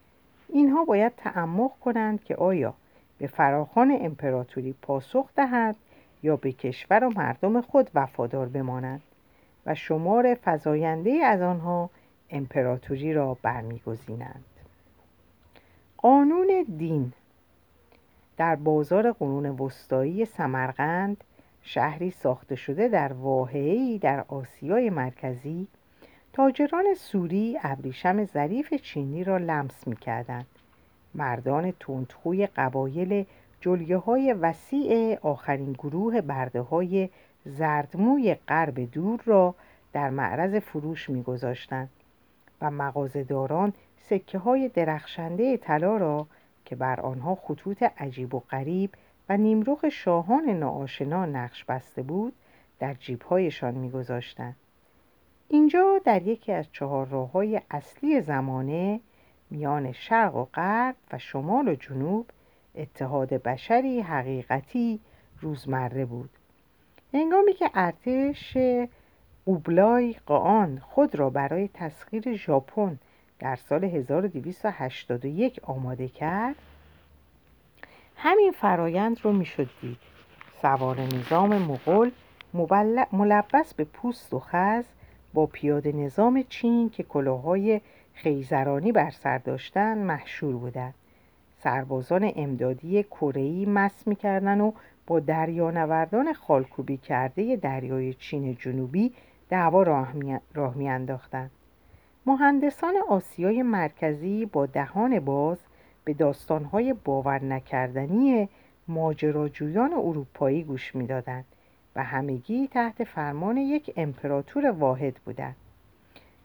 اینها 0.52 0.86
باید 0.86 1.14
تعمق 1.18 1.72
کنند 1.80 2.24
که 2.24 2.36
آیا 2.36 2.74
به 3.18 3.28
فراخان 3.28 3.98
امپراتوری 4.02 4.76
پاسخ 4.82 5.30
دهند 5.36 5.76
یا 6.24 6.36
به 6.36 6.52
کشور 6.52 7.04
و 7.04 7.10
مردم 7.10 7.62
خود 7.62 7.90
وفادار 7.96 8.48
بمانند 8.48 9.02
و 9.66 9.76
شمار 9.76 10.38
فزاینده 10.46 11.12
از 11.12 11.42
آنها 11.42 11.90
امپراتوری 12.30 13.14
را 13.14 13.38
برمیگزینند. 13.42 14.46
قانون 15.98 16.66
دین 16.78 17.14
در 18.38 18.56
بازار 18.56 19.12
قرون 19.12 19.46
وسطایی 19.46 20.26
سمرقند 20.26 21.24
شهری 21.62 22.12
ساخته 22.12 22.56
شده 22.56 22.88
در 22.88 23.14
واحعی 23.14 24.00
در 24.00 24.26
آسیای 24.28 24.90
مرکزی 24.90 25.68
تاجران 26.34 26.94
سوری 26.94 27.60
ابریشم 27.64 28.26
ظریف 28.26 28.74
چینی 28.74 29.24
را 29.24 29.38
لمس 29.38 29.88
می 29.88 29.96
کردند. 29.96 30.46
مردان 31.16 31.74
تندخوی 31.80 32.48
قبایل 32.48 33.26
جلیه 33.62 33.98
های 33.98 34.34
وسیع 34.34 35.18
آخرین 35.22 35.74
گروه 35.74 36.22
برده 36.22 36.62
های 36.62 37.10
زردموی 37.46 38.36
غرب 38.48 38.92
دور 38.92 39.22
را 39.26 39.56
در 39.94 40.10
معرض 40.10 40.56
فروش 40.56 41.10
میگذاشتند 41.10 41.90
و 42.62 42.72
مغازهداران 42.72 43.74
سکه 43.98 44.38
های 44.38 44.70
درخشنده 44.70 45.58
طلا 45.58 45.98
را 45.98 46.28
که 46.66 46.76
بر 46.76 47.00
آنها 47.00 47.36
خطوط 47.36 47.84
عجیب 47.84 48.36
و 48.36 48.40
غریب 48.40 48.90
و 49.30 49.38
نیمرخ 49.38 49.90
شاهان 49.90 50.50
ناآشنا 50.50 51.26
نقش 51.26 51.66
بسته 51.66 52.02
بود 52.02 52.34
در 52.80 52.94
جیبهایشان 52.94 53.74
میگذاشتند 53.74 54.56
اینجا 55.54 56.02
در 56.06 56.22
یکی 56.22 56.52
از 56.52 56.66
چهار 56.72 57.08
راه 57.08 57.32
های 57.32 57.62
اصلی 57.72 58.22
زمانه 58.22 59.00
میان 59.50 59.92
شرق 59.92 60.36
و 60.36 60.46
غرب 60.46 60.96
و 61.12 61.18
شمال 61.18 61.68
و 61.68 61.76
جنوب 61.76 62.26
اتحاد 62.76 63.30
بشری 63.30 64.02
حقیقتی 64.02 65.00
روزمره 65.42 66.06
بود. 66.06 66.30
هنگامی 67.14 67.54
که 67.54 67.70
ارتش 67.74 68.58
اوبلای 69.46 70.16
قان 70.26 70.82
خود 70.86 71.16
را 71.16 71.30
برای 71.30 71.70
تسخیر 71.74 72.34
ژاپن 72.36 73.00
در 73.40 73.56
سال 73.56 73.84
1281 73.84 75.60
آماده 75.64 76.08
کرد 76.08 76.56
همین 78.16 78.52
فرایند 78.52 79.18
رو 79.24 79.32
می‌شد 79.34 79.70
دید. 79.82 79.98
سوار 80.62 81.02
نظام 81.02 81.58
مغول 81.58 82.12
ملبس 83.12 83.74
به 83.74 83.84
پوست 83.84 84.34
و 84.34 84.40
خز 84.40 84.86
با 85.34 85.46
پیاده 85.46 85.92
نظام 85.92 86.44
چین 86.50 86.90
که 86.90 87.04
کلاهای 87.04 87.82
خیزرانی 88.14 88.92
بر 88.92 89.12
سر 89.12 89.38
داشتن 89.38 89.98
محشور 89.98 90.56
بودند. 90.56 90.94
سربازان 91.64 92.32
امدادی 92.36 93.04
کره‌ای 93.04 93.66
مس 93.66 94.08
می‌کردن 94.08 94.62
و 94.62 94.72
با 95.08 95.20
دریانوردان 95.20 96.34
خالکوبی 96.34 96.98
کرده 96.98 97.56
دریای 97.56 98.14
چین 98.14 98.56
جنوبی 98.56 99.14
دعوا 99.50 99.84
راه 100.54 100.76
میانداختند 100.76 101.52
مهندسان 102.26 102.94
آسیای 103.10 103.64
مرکزی 103.64 104.46
با 104.46 104.66
دهان 104.66 105.20
باز 105.20 105.58
به 106.04 106.14
داستانهای 106.14 106.94
باور 106.94 107.44
نکردنی 107.44 108.50
ماجراجویان 108.88 109.94
اروپایی 109.94 110.64
گوش 110.64 110.96
می‌دادند. 110.96 111.46
و 111.96 112.04
همگی 112.04 112.68
تحت 112.68 113.04
فرمان 113.04 113.58
یک 113.58 113.94
امپراتور 113.98 114.72
واحد 114.72 115.16
بودند. 115.26 115.56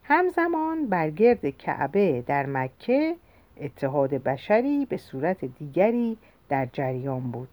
همزمان 0.02 0.86
بر 0.86 1.10
گرد 1.10 1.50
کعبه 1.50 2.24
در 2.26 2.46
مکه 2.46 3.16
اتحاد 3.60 4.10
بشری 4.10 4.86
به 4.86 4.96
صورت 4.96 5.44
دیگری 5.44 6.18
در 6.48 6.66
جریان 6.72 7.30
بود. 7.30 7.48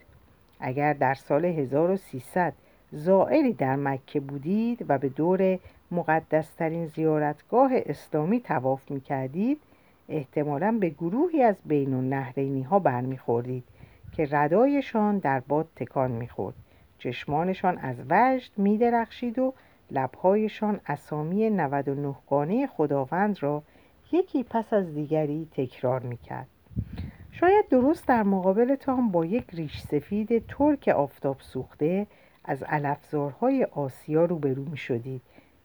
اگر 0.60 0.94
در 0.94 1.14
سال 1.14 1.46
1300 1.46 2.54
زائری 2.92 3.54
در 3.54 3.76
مکه 3.76 4.20
بودید 4.20 4.86
و 4.90 4.98
به 4.98 5.10
دور 5.10 5.60
مقدسترین 5.92 6.88
زیارتگاه 6.88 7.72
اسلامی 7.74 8.40
تواف 8.40 8.92
می 8.92 9.02
کردید 9.02 9.60
احتمالا 10.10 10.78
به 10.82 10.90
گروهی 10.90 11.44
از 11.44 11.56
بین 11.66 11.94
النهرینی 11.94 12.62
ها 12.62 12.80
برمیخوردید 12.80 13.64
که 14.12 14.28
ردایشان 14.32 15.18
در 15.18 15.40
باد 15.40 15.68
تکان 15.76 16.12
می‌خورد. 16.12 16.56
چشمانشان 17.04 17.78
از 17.78 17.96
وجد 18.10 18.52
میدرخشید 18.58 19.40
و 19.40 19.54
لبهایشان 19.92 20.80
اسامی 20.88 21.50
99 21.50 22.16
گانه 22.30 22.68
خداوند 22.68 23.44
را 23.44 23.64
یکی 24.12 24.44
پس 24.44 24.74
از 24.74 24.94
دیگری 24.94 25.48
تکرار 25.52 26.00
می‌کرد. 26.00 26.48
شاید 27.32 27.70
درست 27.70 28.08
در 28.08 28.24
مقابلتان 28.24 29.12
با 29.12 29.26
یک 29.26 29.46
ریش 29.54 29.80
سفید 29.80 30.48
ترک 30.48 30.88
آفتاب 30.88 31.38
سوخته 31.40 32.08
از 32.46 32.64
علفزارهای 32.64 33.64
آسیا 33.64 34.26
روبرو 34.26 34.64
می 34.66 34.78
شدید 34.78 35.22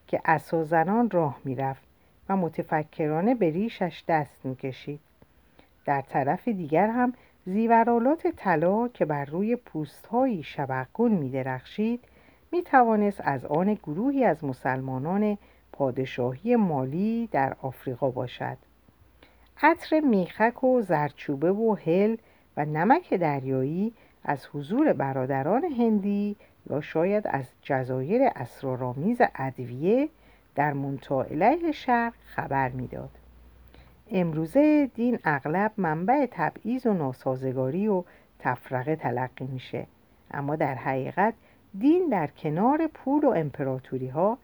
که 0.07 0.21
اسازنان 0.25 1.11
راه 1.11 1.41
می‌رفت 1.45 1.83
و 2.29 2.37
متفکرانه 2.37 3.35
به 3.35 3.51
ریشش 3.51 4.05
دست 4.09 4.47
می‌کشید. 4.47 5.01
در 5.85 6.01
طرف 6.01 6.49
دیگر 6.49 6.87
هم 6.87 7.13
زیورالات 7.49 8.27
طلا 8.27 8.89
که 8.89 9.05
بر 9.05 9.25
روی 9.25 9.57
پوستهایی 9.57 10.43
شبقگون 10.43 11.13
می 11.13 11.31
درخشید 11.31 12.05
می 12.53 12.63
توانست 12.63 13.21
از 13.25 13.45
آن 13.45 13.75
گروهی 13.75 14.25
از 14.25 14.45
مسلمانان 14.45 15.39
پادشاهی 15.73 16.57
مالی 16.57 17.29
در 17.33 17.57
آفریقا 17.63 18.11
باشد 18.11 18.57
عطر 19.63 20.01
میخک 20.01 20.65
و 20.65 20.81
زرچوبه 20.81 21.53
و 21.53 21.75
هل 21.75 22.17
و 22.57 22.65
نمک 22.65 23.15
دریایی 23.15 23.93
از 24.25 24.47
حضور 24.47 24.93
برادران 24.93 25.65
هندی 25.65 26.37
یا 26.71 26.81
شاید 26.81 27.25
از 27.27 27.45
جزایر 27.63 28.23
اسرارآمیز 28.37 29.19
ادویه 29.35 30.09
در 30.55 30.73
منطقه 30.73 31.73
شرق 31.73 32.15
خبر 32.25 32.69
می‌داد. 32.69 33.11
امروزه 34.11 34.87
دین 34.95 35.19
اغلب 35.25 35.73
منبع 35.77 36.27
تبعیض 36.31 36.87
و 36.87 36.93
ناسازگاری 36.93 37.89
و 37.89 38.05
تفرقه 38.39 38.97
تلقی 38.97 39.47
میشه. 39.47 39.87
اما 40.31 40.57
در 40.57 40.75
حقیقت 40.75 41.35
دین 41.79 42.09
در 42.09 42.27
کنار 42.27 42.87
پول 42.87 43.25
و 43.25 43.29
امپراتوری 43.29 44.09
ها 44.09 44.39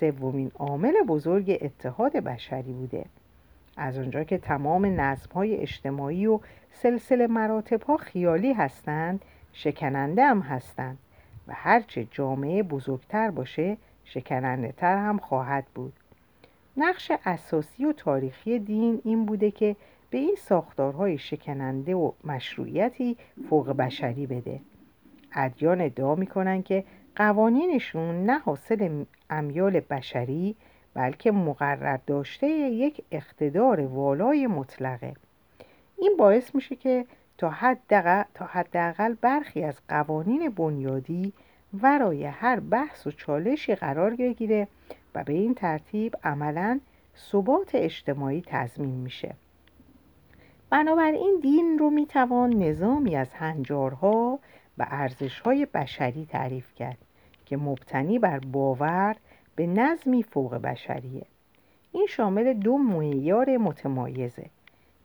سومین 0.00 0.52
عامل 0.58 0.94
بزرگ 1.08 1.58
اتحاد 1.60 2.12
بشری 2.12 2.72
بوده. 2.72 3.04
از 3.76 3.98
آنجا 3.98 4.24
که 4.24 4.38
تمام 4.38 5.00
نظم 5.00 5.32
های 5.34 5.56
اجتماعی 5.56 6.26
و 6.26 6.40
سلسله 6.72 7.26
مراتب 7.26 7.82
ها 7.82 7.96
خیالی 7.96 8.52
هستند 8.52 9.24
شکننده 9.52 10.26
هم 10.26 10.40
هستند 10.40 10.98
و 11.48 11.52
هرچه 11.54 12.06
جامعه 12.10 12.62
بزرگتر 12.62 13.30
باشه 13.30 13.76
شکننده 14.04 14.72
تر 14.72 14.96
هم 14.96 15.18
خواهد 15.18 15.64
بود. 15.74 15.92
نقش 16.76 17.12
اساسی 17.24 17.84
و 17.84 17.92
تاریخی 17.92 18.58
دین 18.58 19.00
این 19.04 19.26
بوده 19.26 19.50
که 19.50 19.76
به 20.10 20.18
این 20.18 20.36
ساختارهای 20.38 21.18
شکننده 21.18 21.94
و 21.94 22.12
مشروعیتی 22.24 23.16
فوق 23.48 23.70
بشری 23.70 24.26
بده. 24.26 24.60
ادیان 25.34 25.80
ادعا 25.80 26.14
می‌کنن 26.14 26.62
که 26.62 26.84
قوانینشون 27.16 28.24
نه 28.24 28.38
حاصل 28.38 29.04
امیال 29.30 29.80
بشری 29.80 30.56
بلکه 30.94 31.32
مقرر 31.32 31.98
داشته 32.06 32.46
یک 32.46 33.04
اقتدار 33.10 33.80
والای 33.80 34.46
مطلقه. 34.46 35.14
این 35.98 36.16
باعث 36.18 36.54
میشه 36.54 36.76
که 36.76 37.06
تا 37.38 37.50
حداقل 38.46 39.14
برخی 39.20 39.64
از 39.64 39.80
قوانین 39.88 40.50
بنیادی 40.50 41.32
ورای 41.82 42.24
هر 42.24 42.60
بحث 42.60 43.06
و 43.06 43.10
چالشی 43.10 43.74
قرار 43.74 44.16
بگیره 44.16 44.68
و 45.14 45.24
به 45.24 45.32
این 45.32 45.54
ترتیب 45.54 46.16
عملا 46.24 46.80
ثبات 47.16 47.70
اجتماعی 47.74 48.42
تضمین 48.46 48.94
میشه. 48.94 49.34
بنابراین 50.70 51.38
دین 51.42 51.78
رو 51.78 51.90
می‌توان 51.90 52.62
نظامی 52.62 53.16
از 53.16 53.34
هنجارها 53.34 54.38
و 54.78 54.86
ارزشهای 54.90 55.66
بشری 55.66 56.26
تعریف 56.26 56.74
کرد 56.74 56.98
که 57.46 57.56
مبتنی 57.56 58.18
بر 58.18 58.38
باور 58.38 59.16
به 59.56 59.66
نظمی 59.66 60.22
فوق 60.22 60.54
بشریه. 60.54 61.26
این 61.92 62.06
شامل 62.06 62.52
دو 62.52 62.78
معیار 62.78 63.56
متمایزه. 63.56 64.50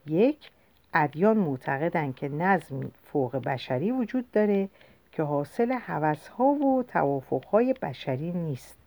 یک 0.08 0.52
ادیان 0.94 1.38
معتقدند 1.38 2.16
که 2.16 2.30
نظمی 2.30 2.92
فوق 3.04 3.36
بشری 3.36 3.92
وجود 3.92 4.32
داره 4.32 4.70
که 5.12 5.24
حاصل 5.24 5.72
حوثها 5.72 6.46
و 6.46 6.84
توافقهای 6.88 7.74
بشری 7.82 8.32
نیست. 8.32 8.85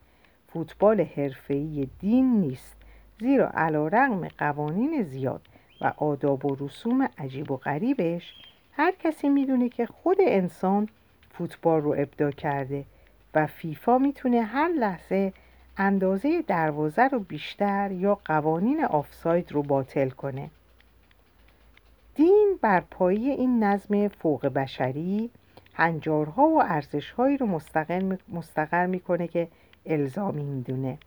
فوتبال 0.52 1.00
حرفه‌ای 1.00 1.88
دین 2.00 2.40
نیست 2.40 2.76
زیرا 3.20 3.50
علا 3.54 3.88
رغم 3.88 4.28
قوانین 4.28 5.02
زیاد 5.02 5.40
و 5.80 5.92
آداب 5.96 6.46
و 6.46 6.56
رسوم 6.61 7.08
عجیب 7.18 7.50
و 7.50 7.56
غریبش 7.56 8.34
هر 8.72 8.92
کسی 8.92 9.28
می‌دونه 9.28 9.68
که 9.68 9.87
خود 9.87 10.16
انسان 10.20 10.88
فوتبال 11.30 11.80
رو 11.80 11.92
ابدا 11.98 12.30
کرده 12.30 12.84
و 13.34 13.46
فیفا 13.46 13.98
می‌تونه 13.98 14.42
هر 14.42 14.68
لحظه 14.68 15.32
اندازه 15.76 16.42
دروازه 16.42 17.08
رو 17.08 17.18
بیشتر 17.18 17.92
یا 17.92 18.18
قوانین 18.24 18.84
آفساید 18.84 19.52
رو 19.52 19.62
باطل 19.62 20.08
کنه. 20.08 20.50
دین 22.14 22.58
بر 22.62 22.80
پایی 22.80 23.30
این 23.30 23.64
نظم 23.64 24.08
فوق 24.08 24.46
بشری 24.46 25.30
هنجارها 25.74 26.42
و 26.42 26.62
ارزشهایی 26.62 27.37
رو 27.37 27.61
مستقر 28.28 28.87
می‌کنه 28.87 29.28
که 29.28 29.48
الزامی 29.88 30.44
می‌دونه. 30.44 30.98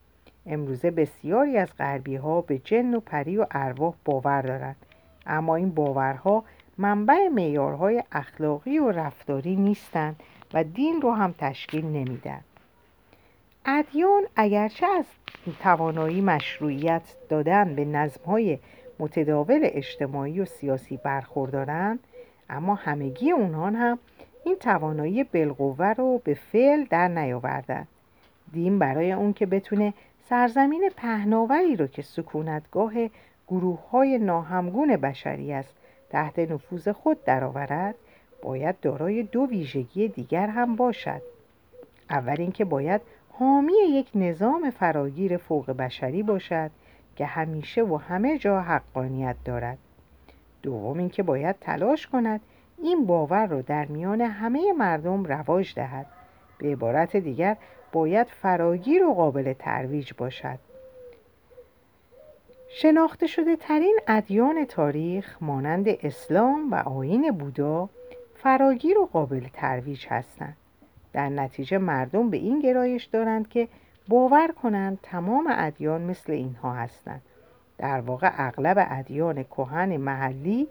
امروزه 0.45 0.91
بسیاری 0.91 1.57
از 1.57 1.69
غربی 1.79 2.15
ها 2.15 2.41
به 2.41 2.57
جن 2.57 2.93
و 2.93 2.99
پری 2.99 3.37
و 3.37 3.45
ارواح 3.51 3.93
باور 4.05 4.41
دارند 4.41 4.75
اما 5.25 5.55
این 5.55 5.69
باورها 5.69 6.43
منبع 6.77 7.27
معیارهای 7.27 8.03
اخلاقی 8.11 8.79
و 8.79 8.91
رفتاری 8.91 9.55
نیستند 9.55 10.15
و 10.53 10.63
دین 10.63 11.01
رو 11.01 11.11
هم 11.11 11.35
تشکیل 11.37 11.85
نمیدن. 11.85 12.41
ادیان 13.65 14.23
اگرچه 14.35 14.85
از 14.85 15.05
توانایی 15.59 16.21
مشروعیت 16.21 17.01
دادن 17.29 17.75
به 17.75 17.85
نظمهای 17.85 18.59
متداول 18.99 19.59
اجتماعی 19.63 20.39
و 20.39 20.45
سیاسی 20.45 20.97
برخوردارند 20.97 21.99
اما 22.49 22.75
همگی 22.75 23.31
اونها 23.31 23.65
هم 23.69 23.99
این 24.45 24.55
توانایی 24.55 25.23
بالقوه 25.23 25.85
رو 25.85 26.21
به 26.23 26.33
فعل 26.33 26.85
در 26.89 27.07
نیاوردن. 27.07 27.87
دین 28.53 28.79
برای 28.79 29.11
اون 29.11 29.33
که 29.33 29.45
بتونه 29.45 29.93
سرزمین 30.29 30.91
پهناوری 30.97 31.75
رو 31.75 31.87
که 31.87 32.01
سکونتگاه 32.01 32.93
گروه 33.47 33.89
های 33.89 34.17
ناهمگون 34.17 34.97
بشری 34.97 35.53
است 35.53 35.73
تحت 36.09 36.39
نفوذ 36.39 36.89
خود 36.89 37.23
درآورد 37.23 37.95
باید 38.41 38.79
دارای 38.79 39.23
دو 39.23 39.45
ویژگی 39.45 40.07
دیگر 40.07 40.47
هم 40.47 40.75
باشد. 40.75 41.21
اول 42.09 42.35
اینکه 42.39 42.65
باید 42.65 43.01
حامی 43.29 43.73
یک 43.89 44.09
نظام 44.15 44.69
فراگیر 44.69 45.37
فوق 45.37 45.71
بشری 45.71 46.23
باشد 46.23 46.71
که 47.15 47.25
همیشه 47.25 47.83
و 47.83 47.97
همه 47.97 48.37
جا 48.37 48.61
حقانیت 48.61 49.35
دارد. 49.45 49.77
دوم 50.63 50.97
اینکه 50.97 51.23
باید 51.23 51.55
تلاش 51.61 52.07
کند 52.07 52.41
این 52.83 53.05
باور 53.05 53.47
را 53.47 53.61
در 53.61 53.85
میان 53.85 54.21
همه 54.21 54.73
مردم 54.77 55.23
رواج 55.23 55.75
دهد. 55.75 56.05
به 56.57 56.71
عبارت 56.71 57.17
دیگر 57.17 57.57
باید 57.91 58.27
فراگیر 58.27 59.05
و 59.05 59.13
قابل 59.13 59.53
ترویج 59.53 60.11
باشد. 60.17 60.59
شناخته 62.69 63.27
شده 63.27 63.55
ترین 63.55 63.99
ادیان 64.07 64.65
تاریخ 64.65 65.37
مانند 65.41 65.85
اسلام 65.87 66.71
و 66.71 66.75
آین 66.75 67.31
بودا 67.31 67.89
فراگیر 68.35 68.97
و 68.97 69.05
قابل 69.05 69.47
ترویج 69.53 70.07
هستند. 70.09 70.57
در 71.13 71.29
نتیجه 71.29 71.77
مردم 71.77 72.29
به 72.29 72.37
این 72.37 72.59
گرایش 72.59 73.05
دارند 73.05 73.49
که 73.49 73.67
باور 74.07 74.51
کنند 74.63 74.99
تمام 75.03 75.47
ادیان 75.49 76.01
مثل 76.01 76.31
اینها 76.31 76.73
هستند. 76.73 77.21
در 77.77 78.01
واقع 78.01 78.31
اغلب 78.37 78.87
ادیان 78.89 79.43
کهن 79.43 79.97
محلی 79.97 80.67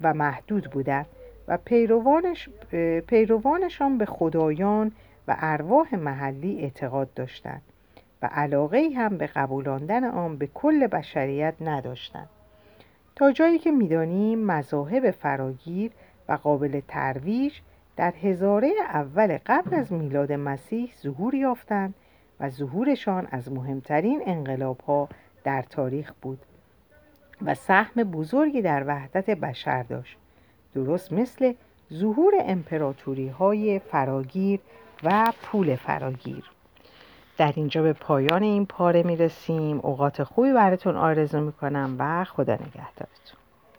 و 0.00 0.14
محدود 0.14 0.70
بودند 0.70 1.06
و 1.48 1.58
پیروانش، 1.64 2.48
پیروانشان 3.06 3.98
به 3.98 4.06
خدایان 4.06 4.92
و 5.28 5.36
ارواح 5.38 5.94
محلی 5.94 6.60
اعتقاد 6.60 7.14
داشتند 7.14 7.62
و 8.22 8.26
علاقه 8.32 8.88
هم 8.96 9.18
به 9.18 9.26
قبولاندن 9.26 10.04
آن 10.04 10.36
به 10.36 10.46
کل 10.46 10.86
بشریت 10.86 11.54
نداشتند. 11.60 12.28
تا 13.16 13.32
جایی 13.32 13.58
که 13.58 13.70
می‌دانیم 13.70 14.38
مذاهب 14.38 15.10
فراگیر 15.10 15.90
و 16.28 16.32
قابل 16.32 16.80
ترویج 16.88 17.52
در 17.96 18.14
هزاره 18.22 18.72
اول 18.88 19.38
قبل 19.46 19.74
از 19.74 19.92
میلاد 19.92 20.32
مسیح 20.32 20.92
ظهور 21.02 21.34
یافتند 21.34 21.94
و 22.40 22.50
ظهورشان 22.50 23.28
از 23.30 23.52
مهمترین 23.52 24.22
انقلابها 24.26 25.08
در 25.44 25.62
تاریخ 25.62 26.12
بود 26.22 26.38
و 27.44 27.54
سهم 27.54 28.02
بزرگی 28.02 28.62
در 28.62 28.84
وحدت 28.86 29.30
بشر 29.30 29.82
داشت 29.82 30.16
درست 30.74 31.12
مثل 31.12 31.54
ظهور 31.92 32.34
امپراتوری 32.40 33.28
های 33.28 33.78
فراگیر 33.78 34.60
و 35.02 35.32
پول 35.42 35.76
فراگیر. 35.76 36.44
در 37.36 37.52
اینجا 37.56 37.82
به 37.82 37.92
پایان 37.92 38.42
این 38.42 38.66
پاره 38.66 39.02
می‌رسیم. 39.02 39.80
اوقات 39.82 40.22
خوبی 40.22 40.52
براتون 40.52 40.96
آرزو 40.96 41.40
می‌کنم 41.40 41.96
و 41.98 42.24
خدا 42.24 42.54
نگهدارتون. 42.54 43.41